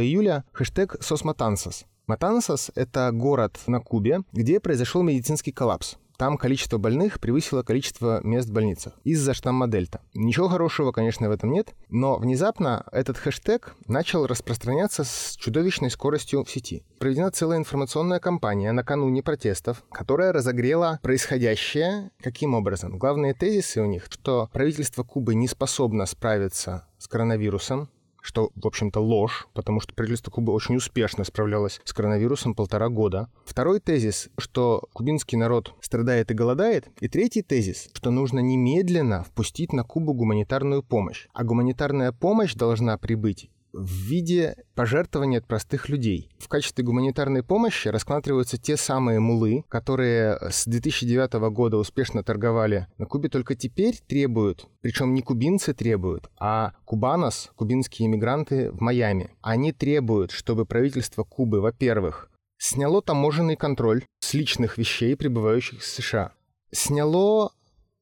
июля 0.03 0.45
хэштег 0.53 0.97
«Сосматансос». 1.01 1.85
Матансос— 2.09 2.73
это 2.75 3.13
город 3.13 3.61
на 3.69 3.79
Кубе, 3.79 4.23
где 4.33 4.59
произошел 4.59 5.03
медицинский 5.03 5.53
коллапс. 5.53 5.97
Там 6.21 6.37
количество 6.37 6.77
больных 6.77 7.19
превысило 7.19 7.63
количество 7.63 8.21
мест 8.23 8.51
в 8.51 8.53
больницах 8.53 8.93
из-за 9.05 9.33
штамма 9.33 9.69
Дельта. 9.69 10.03
Ничего 10.13 10.49
хорошего, 10.49 10.93
конечно, 10.93 11.31
в 11.31 11.33
этом 11.33 11.51
нет, 11.51 11.73
но 11.89 12.19
внезапно 12.19 12.85
этот 12.93 13.17
хэштег 13.17 13.75
начал 13.87 14.27
распространяться 14.27 15.05
с 15.05 15.35
чудовищной 15.39 15.91
скоростью 15.91 16.45
в 16.45 16.51
сети. 16.51 16.85
Проведена 16.99 17.31
целая 17.31 17.57
информационная 17.57 18.19
кампания 18.19 18.71
накануне 18.73 19.23
протестов, 19.23 19.83
которая 19.91 20.35
разогрела 20.35 21.01
происходящее. 21.03 22.11
Каким 22.21 22.53
образом? 22.53 22.99
Главные 22.99 23.33
тезисы 23.33 23.81
у 23.81 23.87
них, 23.87 24.05
что 24.11 24.51
правительство 24.53 25.05
Кубы 25.05 25.35
не 25.35 25.49
способно 25.49 26.05
справиться 26.05 26.87
с 26.99 27.09
коронавирусом, 27.09 27.89
что, 28.23 28.51
в 28.55 28.67
общем-то, 28.67 29.01
ложь, 29.01 29.49
потому 29.55 29.81
что 29.81 29.95
правительство 29.95 30.31
Кубы 30.31 30.53
очень 30.53 30.77
успешно 30.77 31.25
справлялось 31.25 31.81
с 31.85 31.93
коронавирусом 31.93 32.55
полтора 32.55 32.89
года. 32.89 33.29
Второй 33.45 33.81
тезис, 33.81 34.29
что 34.39 34.89
кубинский 34.93 35.39
народ 35.39 35.75
страдает 35.81 36.31
и 36.31 36.35
голодает. 36.35 36.89
И 37.01 37.09
третий 37.09 37.43
тезис, 37.43 37.89
что 37.93 38.11
нужно 38.11 38.41
немедленно 38.41 39.25
впустить 39.25 39.73
на 39.73 39.85
Кубу 39.85 40.15
гуманитарную 40.15 40.83
помощь. 40.83 41.27
А 41.33 41.45
гуманитарная 41.45 42.13
помощь 42.13 42.55
должна 42.55 42.97
прибыть 42.99 43.51
в 43.73 43.91
виде 43.91 44.57
пожертвований 44.75 45.39
от 45.39 45.47
простых 45.47 45.89
людей. 45.89 46.31
В 46.39 46.49
качестве 46.49 46.85
гуманитарной 46.85 47.43
помощи 47.43 47.89
рассматриваются 47.89 48.59
те 48.59 48.77
самые 48.77 49.21
мулы, 49.21 49.65
которые 49.69 50.39
с 50.51 50.67
2009 50.67 51.33
года 51.53 51.77
успешно 51.77 52.23
торговали 52.23 52.87
на 52.99 53.07
Кубе, 53.07 53.29
только 53.29 53.55
теперь 53.55 53.99
требуют, 54.07 54.67
причем 54.81 55.15
не 55.15 55.23
кубинцы 55.23 55.75
требуют, 55.75 56.31
а 56.39 56.73
кубанос, 56.85 57.51
кубинские 57.55 58.07
иммигранты 58.07 58.71
в 58.71 58.81
Майами. 58.81 59.31
Они 59.43 59.73
требуют, 59.73 60.31
чтобы 60.31 60.67
правительство 60.67 61.25
Кубы, 61.25 61.61
во-первых, 61.61 62.31
сняло 62.59 63.03
таможенный 63.03 63.57
контроль 63.57 64.05
с 64.21 64.35
личных 64.35 64.79
вещей, 64.79 65.17
прибывающих 65.17 65.81
из 65.81 65.87
США, 65.87 66.33
сняло 66.73 67.53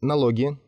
налоги 0.01 0.59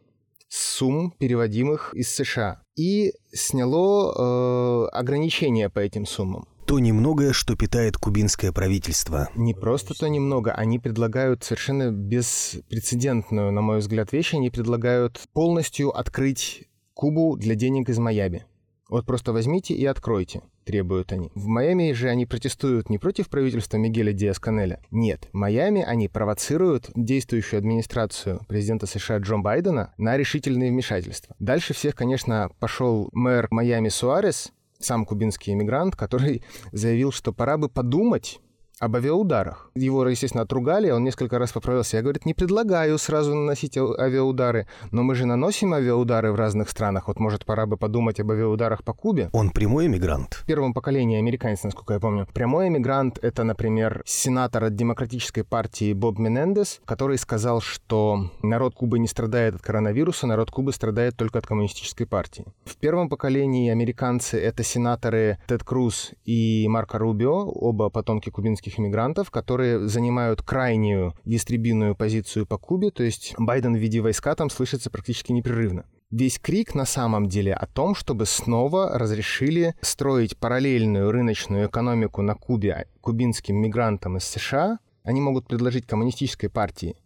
сумм, 0.81 1.13
переводимых 1.19 1.93
из 1.95 2.09
США, 2.15 2.63
и 2.75 3.13
сняло 3.33 4.15
э, 4.17 4.89
ограничения 4.97 5.69
по 5.69 5.79
этим 5.81 6.07
суммам. 6.07 6.49
То 6.67 6.79
немногое, 6.79 7.35
что 7.35 7.55
питает 7.55 7.99
кубинское 7.99 8.51
правительство. 8.51 9.29
Не 9.35 9.53
просто 9.53 9.93
то 9.93 10.09
немного, 10.09 10.53
они 10.53 10.79
предлагают 10.79 11.45
совершенно 11.45 11.91
беспрецедентную, 11.91 13.53
на 13.53 13.61
мой 13.61 13.81
взгляд, 13.81 14.13
вещь. 14.13 14.33
Они 14.33 14.49
предлагают 14.49 15.21
полностью 15.35 15.91
открыть 15.91 16.65
Кубу 16.95 17.37
для 17.37 17.57
денег 17.57 17.91
из 17.91 17.99
Майами. 17.99 18.47
Вот 18.89 19.05
просто 19.05 19.33
возьмите 19.33 19.75
и 19.75 19.85
откройте 19.85 20.43
требуют 20.71 21.11
они. 21.11 21.33
В 21.35 21.47
Майами 21.47 21.91
же 21.93 22.09
они 22.09 22.27
протестуют 22.27 22.91
не 22.91 22.99
против 22.99 23.29
правительства 23.29 23.77
Мигеля 23.77 24.13
Диас-Канеля. 24.13 24.79
Нет, 24.93 25.29
в 25.33 25.37
Майами 25.37 25.83
они 25.83 26.07
провоцируют 26.07 26.91
действующую 26.95 27.59
администрацию 27.59 28.41
президента 28.47 28.87
США 28.87 29.19
Джо 29.19 29.39
Байдена 29.39 29.93
на 29.99 30.17
решительные 30.17 30.71
вмешательства. 30.71 31.35
Дальше 31.41 31.75
всех, 31.75 31.97
конечно, 31.97 32.51
пошел 32.61 33.09
мэр 33.13 33.49
Майами 33.51 33.89
Суарес, 33.89 34.53
сам 34.79 35.05
кубинский 35.05 35.53
иммигрант, 35.53 35.97
который 35.97 36.45
заявил, 36.71 37.11
что 37.11 37.33
пора 37.33 37.57
бы 37.57 37.69
подумать 37.69 38.41
об 38.81 38.97
авиаударах. 38.97 39.71
Его, 39.75 40.09
естественно, 40.09 40.43
отругали, 40.43 40.91
он 40.91 41.05
несколько 41.05 41.39
раз 41.39 41.53
поправился. 41.53 41.99
Я, 41.99 42.03
говорит, 42.03 42.25
не 42.25 42.35
предлагаю 42.35 42.99
сразу 42.99 43.35
наносить 43.35 43.77
авиаудары, 43.77 44.67
но 44.91 45.03
мы 45.03 45.15
же 45.15 45.27
наносим 45.27 45.75
авиаудары 45.75 46.33
в 46.33 46.35
разных 46.35 46.71
странах. 46.71 47.07
Вот, 47.07 47.21
может, 47.21 47.45
пора 47.45 47.67
бы 47.67 47.77
подумать 47.77 48.19
об 48.21 48.31
авиаударах 48.31 48.83
по 48.83 48.95
Кубе. 48.95 49.29
Он 49.33 49.51
прямой 49.51 49.87
эмигрант? 49.87 50.43
Первом 50.47 50.73
поколении 50.73 51.19
американец, 51.19 51.63
насколько 51.63 51.93
я 51.93 52.01
помню. 52.01 52.27
Прямой 52.33 52.69
эмигрант— 52.69 53.19
это, 53.23 53.45
например, 53.45 54.03
сенатор 54.07 54.65
от 54.65 54.75
Демократической 54.75 55.43
партии 55.43 55.93
Боб 55.93 56.19
Менендес, 56.19 56.81
который 56.87 57.19
сказал, 57.19 57.61
что 57.61 58.31
народ 58.43 58.75
Кубы 58.75 58.99
не 58.99 59.09
страдает 59.09 59.57
от 59.57 59.61
коронавируса, 59.61 60.27
народ 60.27 60.51
Кубы 60.51 60.73
страдает 60.73 61.17
только 61.19 61.39
от 61.39 61.47
коммунистической 61.47 62.07
партии. 62.07 62.47
В 62.65 62.77
первом 62.77 63.11
поколении 63.11 63.71
американцы— 63.71 64.41
это 64.41 64.65
сенаторы 64.65 65.39
Тед 65.47 65.65
Круз 65.65 66.13
и 66.25 66.67
Марко 66.67 66.97
Рубио, 66.97 67.45
оба 67.45 67.91
потомки 67.91 68.31
кубинских 68.31 68.70
экономических 68.71 68.79
иммигрантов, 68.79 69.31
которые 69.31 69.89
занимают 69.89 70.43
крайнюю 70.43 71.15
дистрибьюную 71.25 71.95
позицию 71.95 72.47
по 72.47 72.59
Кубе, 72.59 72.91
то 72.91 73.03
есть 73.03 73.35
Байден 73.39 73.75
в 73.75 73.79
виде 73.79 74.01
войска 74.01 74.35
там 74.35 74.51
слышится 74.51 74.91
практически 74.91 75.33
непрерывно. 75.33 75.85
Весь 76.11 76.39
крик 76.39 76.75
на 76.75 76.87
самом 76.87 77.29
деле 77.29 77.55
о 77.55 77.67
том, 77.67 77.95
чтобы 77.95 78.27
снова 78.27 78.99
разрешили 78.99 79.75
строить 79.81 80.37
параллельную 80.37 81.13
рыночную 81.13 81.69
экономику 81.69 82.23
на 82.23 82.35
Кубе 82.35 82.87
кубинским 83.01 83.57
мигрантам 83.57 84.17
из 84.17 84.25
США. 84.25 84.79
Они 85.05 85.21
могут 85.21 85.47
предложить 85.47 85.87
коммунистической 85.87 86.49
партии 86.49 86.97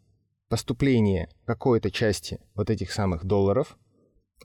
поступление 0.48 1.28
какой-то 1.46 1.90
части 1.90 2.38
вот 2.54 2.70
этих 2.70 2.92
самых 2.92 3.24
долларов 3.24 3.76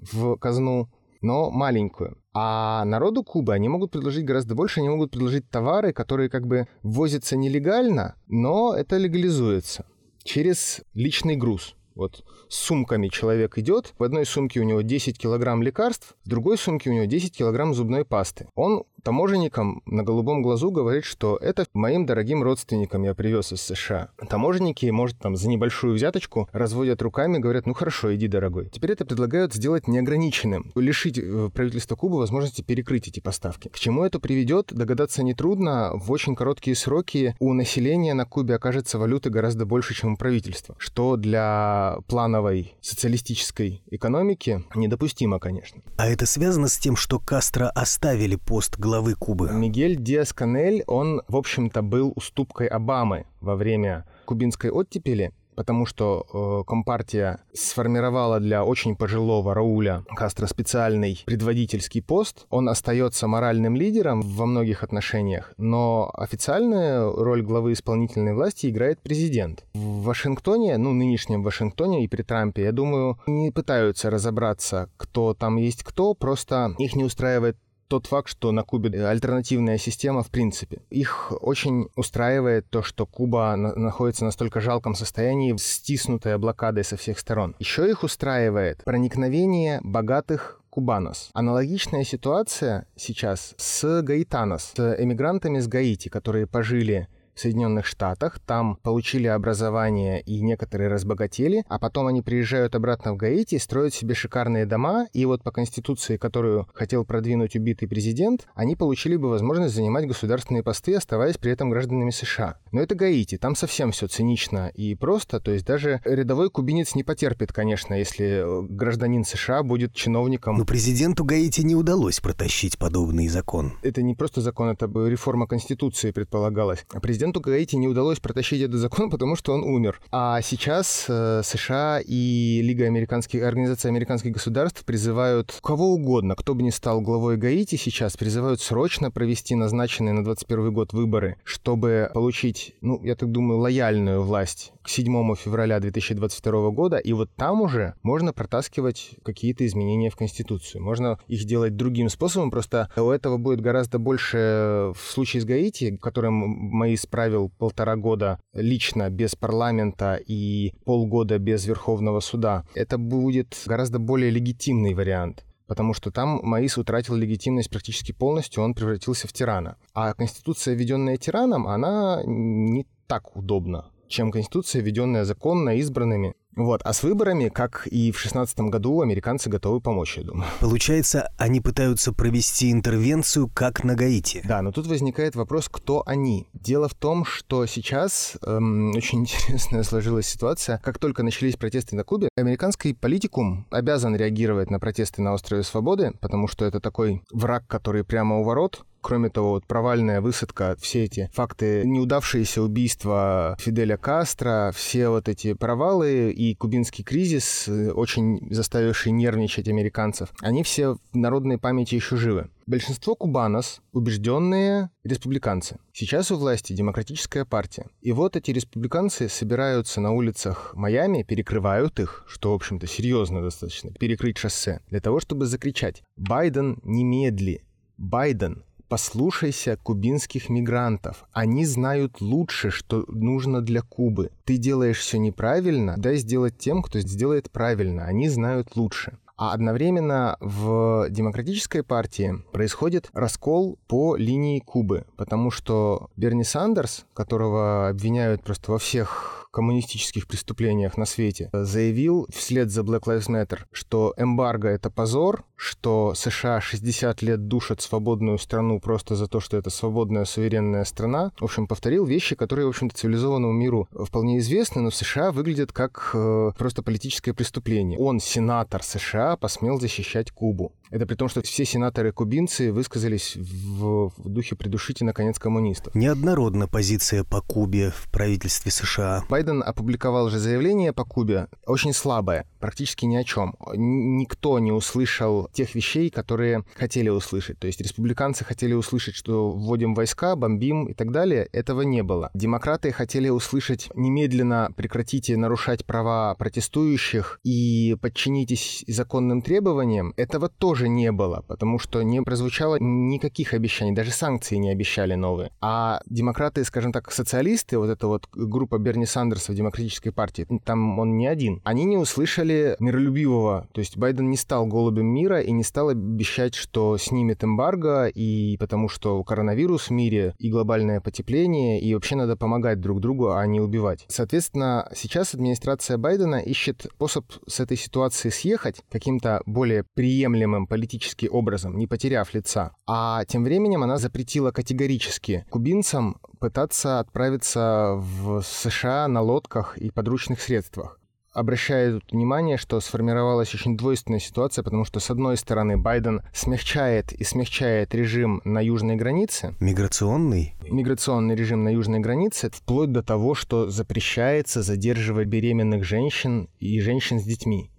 в 0.02 0.36
казну, 0.38 0.89
но 1.22 1.52
маленькую. 1.52 2.19
А 2.34 2.86
народу 2.86 3.24
Кубы 3.24 3.54
они 3.54 3.70
могут 3.70 3.92
предложить 3.92 4.26
гораздо 4.26 4.56
больше, 4.56 4.80
они 4.80 4.89
могут 4.89 5.12
предложить 5.12 5.50
товары, 5.50 5.94
которые 5.94 6.30
как 6.30 6.46
бы 6.46 6.68
ввозятся 6.84 7.36
нелегально, 7.36 8.15
но 8.28 8.76
это 8.76 8.98
легализуется 8.98 9.86
через 10.24 10.82
личный 10.94 11.36
груз. 11.36 11.76
Вот 11.96 12.24
с 12.48 12.56
сумками 12.56 13.10
человек 13.10 13.58
идет, 13.58 13.94
в 13.98 14.04
одной 14.04 14.26
сумке 14.26 14.62
у 14.62 14.63
него 14.63 14.82
10 14.82 15.18
килограмм 15.18 15.62
лекарств, 15.62 16.15
в 16.24 16.30
другой 16.30 16.58
сумке 16.58 16.89
у 16.89 16.94
него 16.94 17.06
10 17.06 17.36
килограмм 17.36 17.74
зубной 17.74 18.06
пасты. 18.06 18.48
Он 18.56 18.84
таможенникам 19.04 19.82
на 19.86 20.04
голубом 20.04 20.42
глазу 20.42 20.72
говорит, 20.72 21.06
что 21.06 21.38
это 21.38 21.66
моим 21.74 22.06
дорогим 22.06 22.44
родственникам 22.44 23.04
я 23.04 23.14
привез 23.14 23.52
из 23.54 23.62
США. 23.62 24.10
Таможенники, 24.30 24.86
может, 24.88 25.18
там 25.20 25.36
за 25.36 25.50
небольшую 25.50 25.94
взяточку 25.94 26.50
разводят 26.52 27.02
руками, 27.02 27.38
говорят, 27.38 27.66
ну 27.66 27.74
хорошо, 27.74 28.14
иди, 28.16 28.28
дорогой. 28.28 28.70
Теперь 28.70 28.92
это 28.92 29.06
предлагают 29.06 29.54
сделать 29.54 29.88
неограниченным, 29.88 30.72
лишить 30.76 31.18
э, 31.18 31.50
правительства 31.54 31.96
Кубы 31.96 32.18
возможности 32.18 32.62
перекрыть 32.62 33.08
эти 33.08 33.20
поставки. 33.20 33.70
К 33.70 33.80
чему 33.80 34.04
это 34.04 34.20
приведет, 34.20 34.74
догадаться 34.74 35.24
нетрудно. 35.24 35.92
В 35.96 36.12
очень 36.12 36.36
короткие 36.36 36.76
сроки 36.76 37.36
у 37.40 37.54
населения 37.54 38.14
на 38.14 38.26
Кубе 38.26 38.56
окажется 38.56 39.00
валюты 39.00 39.30
гораздо 39.30 39.66
больше, 39.66 39.94
чем 39.94 40.14
у 40.14 40.18
правительства, 40.18 40.76
что 40.78 41.16
для 41.16 41.98
плановой 42.08 42.76
социалистической 42.82 43.82
экономики 43.90 44.64
недопустимо, 44.76 45.40
конечно. 45.40 45.82
А 45.98 46.08
это 46.08 46.26
связано 46.26 46.68
с 46.68 46.78
тем, 46.78 46.96
что 46.96 47.20
Кастро 47.20 47.70
оставили 47.70 48.36
пост 48.36 48.78
главы 48.78 48.88
Кубы. 49.15 49.52
Мигель 49.52 49.95
Диас-Канель, 49.97 50.84
он, 50.88 51.21
в 51.28 51.36
общем-то, 51.36 51.82
был 51.82 52.13
уступкой 52.15 52.67
Обамы 52.67 53.25
во 53.39 53.56
время 53.56 54.06
кубинской 54.25 54.71
оттепели 54.71 55.32
потому 55.60 55.86
что 55.86 56.25
э, 56.32 56.63
Компартия 56.65 57.41
сформировала 57.52 58.39
для 58.39 58.63
очень 58.63 58.95
пожилого 58.95 59.54
Рауля 59.54 60.06
Кастро 60.15 60.47
специальный 60.47 61.21
предводительский 61.25 62.02
пост. 62.02 62.45
Он 62.49 62.69
остается 62.69 63.28
моральным 63.28 63.75
лидером 63.75 64.21
во 64.21 64.45
многих 64.45 64.84
отношениях, 64.84 65.52
но 65.58 66.10
официальную 66.13 67.13
роль 67.13 67.41
главы 67.41 67.73
исполнительной 67.73 68.34
власти 68.36 68.67
играет 68.67 68.99
президент. 69.02 69.65
В 69.73 70.04
Вашингтоне, 70.04 70.78
ну, 70.78 70.93
нынешнем 70.93 71.43
Вашингтоне 71.43 72.06
и 72.06 72.08
при 72.08 72.21
Трампе, 72.21 72.63
я 72.63 72.71
думаю, 72.71 73.19
не 73.28 73.52
пытаются 73.52 74.10
разобраться, 74.10 74.89
кто 74.95 75.34
там 75.34 75.58
есть 75.58 75.84
кто, 75.84 76.13
просто 76.13 76.73
их 76.78 76.95
не 76.95 77.04
устраивает 77.04 77.58
тот 77.89 78.06
факт, 78.06 78.30
что 78.30 78.52
на 78.52 78.63
Кубе 78.63 79.06
альтернативная 79.06 79.78
система 79.78 80.23
в 80.23 80.30
принципе. 80.30 80.82
Их 80.89 81.34
очень 81.41 81.89
устраивает 81.95 82.69
то, 82.69 82.82
что 82.84 83.06
Куба 83.06 83.56
на- 83.56 83.75
находится 83.75 84.23
в 84.23 84.28
настолько 84.28 84.62
жалком 84.62 84.95
состоянии, 84.95 85.56
стиснутая 85.58 86.38
блокадой 86.38 86.84
со 86.84 86.95
всех 86.95 87.19
сторон. 87.19 87.56
Еще 87.60 87.89
их 87.89 88.04
устраивает 88.04 88.84
проникновение 88.86 89.82
богатых 89.84 90.62
Кубанос. 90.69 91.32
Аналогичная 91.34 92.04
ситуация 92.04 92.86
сейчас 92.95 93.56
с 93.58 94.02
Гаитанос, 94.04 94.73
с 94.75 94.95
эмигрантами 95.04 95.60
с 95.60 95.67
Гаити, 95.67 96.10
которые 96.10 96.45
пожили 96.45 97.08
Соединенных 97.36 97.86
Штатах, 97.86 98.39
там 98.39 98.78
получили 98.84 99.28
образование 99.28 100.22
и 100.22 100.42
некоторые 100.42 100.89
разбогатели, 100.89 101.63
а 101.68 101.80
потом 101.80 102.08
они 102.08 102.22
приезжают 102.22 102.76
обратно 102.76 103.13
в 103.13 103.18
Гаити, 103.18 103.58
строят 103.58 103.94
себе 103.94 104.15
шикарные 104.15 104.65
дома, 104.65 105.08
и 105.13 105.26
вот 105.26 105.44
по 105.44 105.52
конституции, 105.52 106.18
которую 106.18 106.68
хотел 106.74 107.06
продвинуть 107.06 107.56
убитый 107.56 107.88
президент, 107.88 108.48
они 108.56 108.76
получили 108.76 109.15
бы 109.15 109.30
возможность 109.30 109.76
занимать 109.76 110.08
государственные 110.08 110.63
посты, 110.63 110.96
оставаясь 110.96 111.38
при 111.38 111.52
этом 111.52 111.70
гражданами 111.70 112.12
США. 112.12 112.58
Но 112.72 112.82
это 112.82 112.96
Гаити, 112.96 113.38
там 113.38 113.56
совсем 113.56 113.92
все 113.92 114.08
цинично 114.08 114.72
и 114.74 114.96
просто, 114.96 115.39
то 115.39 115.52
есть 115.52 115.65
даже 115.65 116.02
рядовой 116.06 116.50
кубинец 116.50 116.96
не 116.96 117.04
потерпит, 117.04 117.54
конечно, 117.54 117.94
если 117.94 118.26
э, 118.28 118.62
гражданин 118.70 119.24
США 119.24 119.63
будет 119.63 119.94
чиновником. 119.94 120.58
Но 120.58 120.65
президенту 120.65 121.24
Гаити 121.24 121.62
не 121.62 121.76
удалось 121.76 122.20
протащить 122.20 122.78
подобный 122.78 123.28
закон. 123.28 123.74
Это 123.82 124.02
не 124.02 124.15
просто 124.15 124.42
закон, 124.42 124.70
это 124.70 124.88
бы 124.88 125.10
реформа 125.10 125.48
Конституции 125.48 126.12
предполагалась. 126.12 126.86
А 126.94 127.00
президент 127.00 127.29
Президенту 127.30 127.52
Гаити 127.52 127.76
не 127.76 127.88
удалось 127.88 128.20
протащить 128.20 128.62
этот 128.62 128.80
закон, 128.80 129.10
потому 129.12 129.36
что 129.36 129.54
он 129.54 129.63
умер. 129.63 130.02
А 130.12 130.42
сейчас 130.42 131.06
э, 131.08 131.42
США 131.44 132.02
и 132.04 132.62
Лига 132.63 132.86
американских, 132.86 133.44
Организация 133.44 133.89
американских 133.89 134.32
государств 134.32 134.84
призывают 134.84 135.60
кого 135.62 135.94
угодно, 135.94 136.36
кто 136.36 136.56
бы 136.56 136.63
ни 136.63 136.72
стал 136.72 137.02
главой 137.02 137.38
Гаити 137.38 137.76
сейчас, 137.76 138.18
призывают 138.18 138.62
срочно 138.62 139.12
провести 139.12 139.54
назначенные 139.54 140.13
на 140.13 140.24
21 140.24 140.74
год 140.74 140.94
выборы, 140.94 141.38
чтобы 141.44 142.10
получить, 142.15 142.74
ну, 142.82 143.00
я 143.04 143.15
так 143.15 143.32
думаю, 143.32 143.60
лояльную 143.60 144.24
власть 144.24 144.74
к 144.82 144.89
7 144.89 145.36
февраля 145.36 145.80
2022 145.80 146.72
года, 146.72 146.98
и 146.98 147.13
вот 147.13 147.30
там 147.36 147.62
уже 147.62 147.94
можно 148.02 148.34
протаскивать 148.34 149.12
какие-то 149.24 149.68
изменения 149.68 150.10
в 150.10 150.15
Конституцию. 150.15 150.84
Можно 150.84 151.20
их 151.28 151.46
делать 151.46 151.76
другим 151.76 152.10
способом, 152.10 152.50
просто 152.50 152.89
у 152.98 153.12
этого 153.12 153.38
будет 153.38 153.62
гораздо 153.62 154.00
больше 154.00 154.94
в 154.96 155.12
случае 155.12 155.42
с 155.44 155.46
Гаити, 155.46 155.98
которым 155.98 156.34
мои 156.34 156.96
справил 157.10 157.50
полтора 157.50 157.95
года 157.95 158.39
лично 158.54 159.10
без 159.10 159.36
парламента 159.36 160.19
и 160.28 160.74
полгода 160.86 161.39
без 161.39 161.65
Верховного 161.65 162.19
суда. 162.19 162.65
Это 162.76 163.00
будет 163.00 163.58
гораздо 163.65 163.98
более 164.00 164.30
легитимный 164.30 164.93
вариант 164.93 165.45
потому 165.67 165.93
что 165.93 166.10
там 166.10 166.39
Маис 166.41 166.80
утратил 166.80 167.13
легитимность 167.13 167.69
практически 167.69 168.12
полностью, 168.12 168.63
он 168.63 168.74
превратился 168.74 169.28
в 169.28 169.34
тирана. 169.34 169.78
А 169.93 170.15
конституция, 170.15 170.74
введенная 170.74 171.17
тираном, 171.17 171.67
она 171.67 172.24
не 172.26 172.88
так 173.06 173.36
удобна 173.36 173.91
чем 174.10 174.32
Конституция, 174.32 174.82
введенная 174.82 175.24
законно 175.24 175.78
избранными. 175.78 176.34
Вот. 176.56 176.82
А 176.84 176.94
с 176.94 177.04
выборами, 177.04 177.50
как 177.50 177.88
и 177.88 178.12
в 178.12 178.16
2016 178.16 178.60
году, 178.62 179.02
американцы 179.02 179.50
готовы 179.50 179.82
помочь, 179.82 180.18
я 180.18 180.24
думаю. 180.24 180.50
Получается, 180.60 181.32
они 181.38 181.62
пытаются 181.62 182.12
провести 182.12 182.72
интервенцию, 182.72 183.50
как 183.54 183.84
на 183.84 183.96
Гаити. 183.96 184.42
Да, 184.46 184.62
но 184.62 184.72
тут 184.72 184.88
возникает 184.88 185.36
вопрос, 185.36 185.70
кто 185.70 186.04
они. 186.06 186.48
Дело 186.54 186.90
в 186.90 186.96
том, 186.96 187.26
что 187.26 187.66
сейчас 187.66 188.38
эм, 188.46 188.92
очень 188.96 189.22
интересная 189.22 189.84
сложилась 189.84 190.28
ситуация. 190.28 190.80
Как 190.84 190.98
только 190.98 191.24
начались 191.24 191.56
протесты 191.56 191.96
на 191.96 192.04
Кубе, 192.04 192.30
американский 192.36 192.94
политикум 192.94 193.68
обязан 193.72 194.16
реагировать 194.16 194.70
на 194.70 194.80
протесты 194.80 195.22
на 195.22 195.34
острове 195.34 195.64
Свободы, 195.64 196.14
потому 196.20 196.48
что 196.48 196.66
это 196.66 196.80
такой 196.80 197.22
враг, 197.32 197.68
который 197.68 198.04
прямо 198.04 198.40
у 198.40 198.44
ворот, 198.44 198.86
Кроме 199.02 199.30
того, 199.30 199.52
вот 199.52 199.66
провальная 199.66 200.22
высадка, 200.22 200.76
все 200.80 201.06
эти 201.06 201.30
факты, 201.34 201.84
неудавшиеся 201.86 202.62
убийства 202.62 203.56
Фиделя 203.60 203.98
Кастро, 203.98 204.72
все 204.76 205.10
вот 205.10 205.30
эти 205.30 205.54
провалы 205.54 206.32
и 206.32 206.56
кубинский 206.56 207.04
кризис, 207.04 207.68
э, 207.68 207.92
очень 207.92 208.54
заставивший 208.54 209.12
нервничать 209.12 209.68
американцев, 209.68 210.30
они 210.42 210.64
все 210.64 210.96
в 211.12 211.18
народной 211.18 211.58
памяти 211.58 211.96
еще 211.96 212.18
живы. 212.18 212.50
Большинство 212.70 213.16
кубанос— 213.16 213.82
убежденные 213.94 214.92
республиканцы. 215.04 215.80
Сейчас 215.92 216.30
у 216.30 216.38
власти 216.38 216.74
демократическая 216.74 217.44
партия. 217.44 217.88
И 218.02 218.12
вот 218.12 218.36
эти 218.36 218.52
республиканцы 218.52 219.28
собираются 219.28 220.02
на 220.02 220.12
улицах 220.12 220.74
Майами, 220.76 221.24
перекрывают 221.24 222.00
их, 222.00 222.24
что, 222.28 222.52
в 222.52 222.54
общем-то, 222.54 222.86
серьезно 222.86 223.42
достаточно, 223.42 223.92
перекрыть 223.94 224.38
шоссе, 224.38 224.82
для 224.88 225.00
того, 225.00 225.20
чтобы 225.20 225.48
закричать 225.48 226.04
«Байден, 226.16 226.80
немедли! 226.84 227.64
Байден, 227.98 228.64
Послушайся 228.89 229.78
кубинских 229.78 230.49
мигрантов. 230.49 231.25
Они 231.32 231.63
знают 231.63 232.21
лучше, 232.21 232.71
что 232.71 233.06
нужно 233.08 233.62
для 233.62 233.84
Кубы. 233.84 234.32
Ты 234.45 234.58
делаешь 234.58 234.97
все 234.97 235.19
неправильно, 235.19 235.93
дай 235.95 236.17
сделать 236.17 236.58
тем, 236.58 236.82
кто 236.82 236.99
сделает 236.99 237.52
правильно. 237.52 238.06
Они 238.06 238.30
знают 238.30 238.75
лучше. 238.75 239.19
А 239.38 239.54
одновременно 239.54 240.38
в 240.39 241.06
демократической 241.12 241.84
партии 241.84 242.43
происходит 242.52 243.12
раскол 243.13 243.78
по 243.88 244.15
линии 244.15 244.60
Кубы, 244.60 245.06
потому 245.17 245.52
что 245.52 246.10
Берни 246.17 246.43
Сандерс, 246.43 247.06
которого 247.13 247.89
обвиняют 247.89 248.43
просто 248.43 248.71
во 248.71 248.80
всех 248.80 249.49
коммунистических 249.52 250.28
преступлениях 250.28 250.98
на 250.98 251.06
свете, 251.06 251.50
заявил 251.54 252.28
вслед 252.30 252.70
за 252.72 252.82
Black 252.82 253.04
Lives 253.04 253.30
Matter, 253.30 253.60
что 253.72 254.14
эмбарго— 254.18 254.68
это 254.70 254.90
позор, 254.90 255.44
что 255.56 256.14
США 256.16 256.62
60 256.62 257.22
лет 257.22 257.48
душат 257.48 257.82
свободную 257.82 258.38
страну 258.38 258.80
просто 258.80 259.16
за 259.16 259.28
то, 259.28 259.40
что 259.40 259.58
это 259.58 259.70
свободная 259.70 260.26
суверенная 260.26 260.86
страна. 260.86 261.32
В 261.40 261.44
общем, 261.44 261.68
повторил 261.68 262.06
вещи, 262.06 262.36
которые, 262.36 262.66
в 262.66 262.70
общем-то, 262.70 262.96
цивилизованному 262.96 263.54
миру 263.54 263.88
вполне 263.92 264.40
известны, 264.40 264.82
но 264.82 264.90
в 264.90 264.96
США 264.96 265.32
выглядят 265.32 265.74
как 265.74 266.12
э, 266.14 266.52
просто 266.58 266.82
политическое 266.82 267.34
преступление. 267.34 268.00
Он, 268.00 268.20
сенатор 268.20 268.84
США, 268.84 269.36
посмел 269.36 269.80
защищать 269.80 270.32
Кубу. 270.32 270.72
Это 270.91 271.06
при 271.06 271.15
том, 271.15 271.30
что 271.30 271.41
все 271.43 271.65
сенаторы-кубинцы 271.65 272.71
высказались 272.71 273.36
в, 273.36 274.12
в 274.17 274.30
духе 274.30 274.56
«придушите, 274.56 275.06
наконец, 275.06 275.38
коммунистов». 275.38 275.93
Неоднородна 275.93 276.67
позиция 276.67 277.23
по 277.23 277.41
Кубе 277.41 277.91
в 277.91 278.10
правительстве 278.10 278.71
США. 278.71 279.23
Байден 279.30 279.62
опубликовал 279.63 280.30
же 280.30 280.39
заявление 280.39 280.91
по 280.91 281.06
Кубе, 281.06 281.47
очень 281.67 281.93
слабое, 281.93 282.47
практически 282.60 283.06
ни 283.06 283.15
о 283.15 283.24
чем. 283.24 283.56
Никто 283.74 284.60
не 284.60 284.72
услышал 284.72 285.50
тех 285.54 285.76
вещей, 285.76 286.10
которые 286.10 286.63
хотели 286.76 287.10
услышать. 287.10 287.60
То 287.60 287.67
есть 287.67 287.82
республиканцы 287.82 288.43
хотели 288.45 288.74
услышать, 288.74 289.15
что 289.15 289.52
вводим 289.52 289.93
войска, 289.93 290.36
бомбим 290.36 290.86
и 290.86 290.93
так 290.93 291.12
далее. 291.12 291.48
Этого 291.52 291.82
не 291.82 292.04
было. 292.04 292.30
Демократы 292.34 292.91
хотели 292.91 293.30
услышать 293.30 293.89
немедленно 293.95 294.72
прекратите 294.76 295.38
нарушать 295.38 295.86
права 295.86 296.36
протестующих 296.36 297.39
и 297.43 297.95
подчинитесь 298.02 298.84
законным 298.88 299.41
требованиям. 299.41 300.13
Этого 300.17 300.50
тоже 300.50 300.89
не 300.89 301.12
было, 301.12 301.43
потому 301.48 301.80
что 301.80 302.02
не 302.02 302.22
прозвучало 302.22 302.78
никаких 302.80 303.54
обещаний, 303.54 303.93
даже 303.93 304.12
санкции 304.12 304.56
не 304.56 304.69
обещали 304.72 305.15
новые. 305.15 305.52
А 305.62 306.02
демократы, 306.06 306.63
скажем 306.63 306.91
так, 306.91 307.12
социалисты, 307.12 307.78
вот 307.78 307.89
эта 307.89 308.08
вот 308.08 308.28
группа 308.32 308.78
Берни 308.78 309.06
Сандерса 309.06 309.52
в 309.52 309.56
Демократической 309.56 310.12
партии, 310.12 310.48
там 310.63 311.00
он 311.00 311.17
не 311.17 311.28
один, 311.28 311.62
они 311.63 311.86
не 311.86 311.98
услышали 311.98 312.49
миролюбивого, 312.80 313.68
то 313.72 313.80
есть 313.80 313.98
Байден 313.98 314.30
не 314.30 314.38
стал 314.38 314.66
голубем 314.66 315.08
мира 315.08 315.42
и 315.42 315.52
не 315.52 315.64
стал 315.64 315.90
обещать, 315.90 316.56
что 316.56 316.98
снимет 316.98 317.44
эмбарго, 317.44 318.08
и 318.08 318.58
потому 318.58 318.90
что 318.90 319.24
коронавирус 319.24 319.90
в 319.90 319.92
мире, 319.92 320.34
и 320.38 320.50
глобальное 320.50 321.02
потепление, 321.02 321.82
и 321.82 321.94
вообще 321.94 322.16
надо 322.16 322.36
помогать 322.36 322.80
друг 322.80 323.00
другу, 323.00 323.32
а 323.32 323.46
не 323.46 323.60
убивать. 323.60 324.06
Соответственно, 324.08 324.90
сейчас 324.96 325.34
администрация 325.34 325.98
Байдена 325.98 326.38
ищет 326.38 326.88
способ 326.94 327.26
с 327.48 327.60
этой 327.60 327.78
ситуации 327.78 328.30
съехать 328.30 328.82
каким-то 328.90 329.42
более 329.46 329.86
приемлемым 329.96 330.68
политически 330.68 331.28
образом, 331.28 331.78
не 331.78 331.88
потеряв 331.88 332.34
лица. 332.34 332.72
А 332.88 333.26
тем 333.26 333.44
временем 333.44 333.84
она 333.84 333.98
запретила 333.98 334.52
категорически 334.52 335.46
кубинцам 335.50 336.18
пытаться 336.40 337.00
отправиться 337.00 337.96
в 337.96 338.42
США 338.42 339.08
на 339.08 339.22
лодках 339.22 339.78
и 339.78 339.92
подручных 339.92 340.42
средствах 340.42 340.99
обращает 341.34 342.04
внимание, 342.12 342.58
что 342.58 342.80
сформировалась 342.80 343.54
очень 343.54 343.78
двойственная 343.78 344.20
ситуация, 344.20 344.63
потому 344.63 344.86
что, 344.86 345.00
с 345.00 345.10
одной 345.10 345.38
стороны, 345.38 345.78
Байден 345.78 346.22
смягчает 346.34 347.12
и 347.13 347.24
смягчает 347.24 347.94
режим 347.94 348.42
на 348.44 348.62
южной 348.62 348.96
границе. 348.96 349.56
Миграционный? 349.60 350.56
Миграционный 350.70 351.36
режим 351.36 351.63
на 351.63 351.70
южной 351.70 352.00
границе, 352.00 352.50
вплоть 352.52 352.92
до 352.92 353.04
того, 353.04 353.36
что 353.36 353.70
запрещается 353.70 354.62
задерживать 354.62 355.28
беременных 355.28 355.84
женщин 355.84 356.50
и 356.60 356.80
женщин 356.80 357.20
с 357.20 357.24
детьми. 357.24 357.72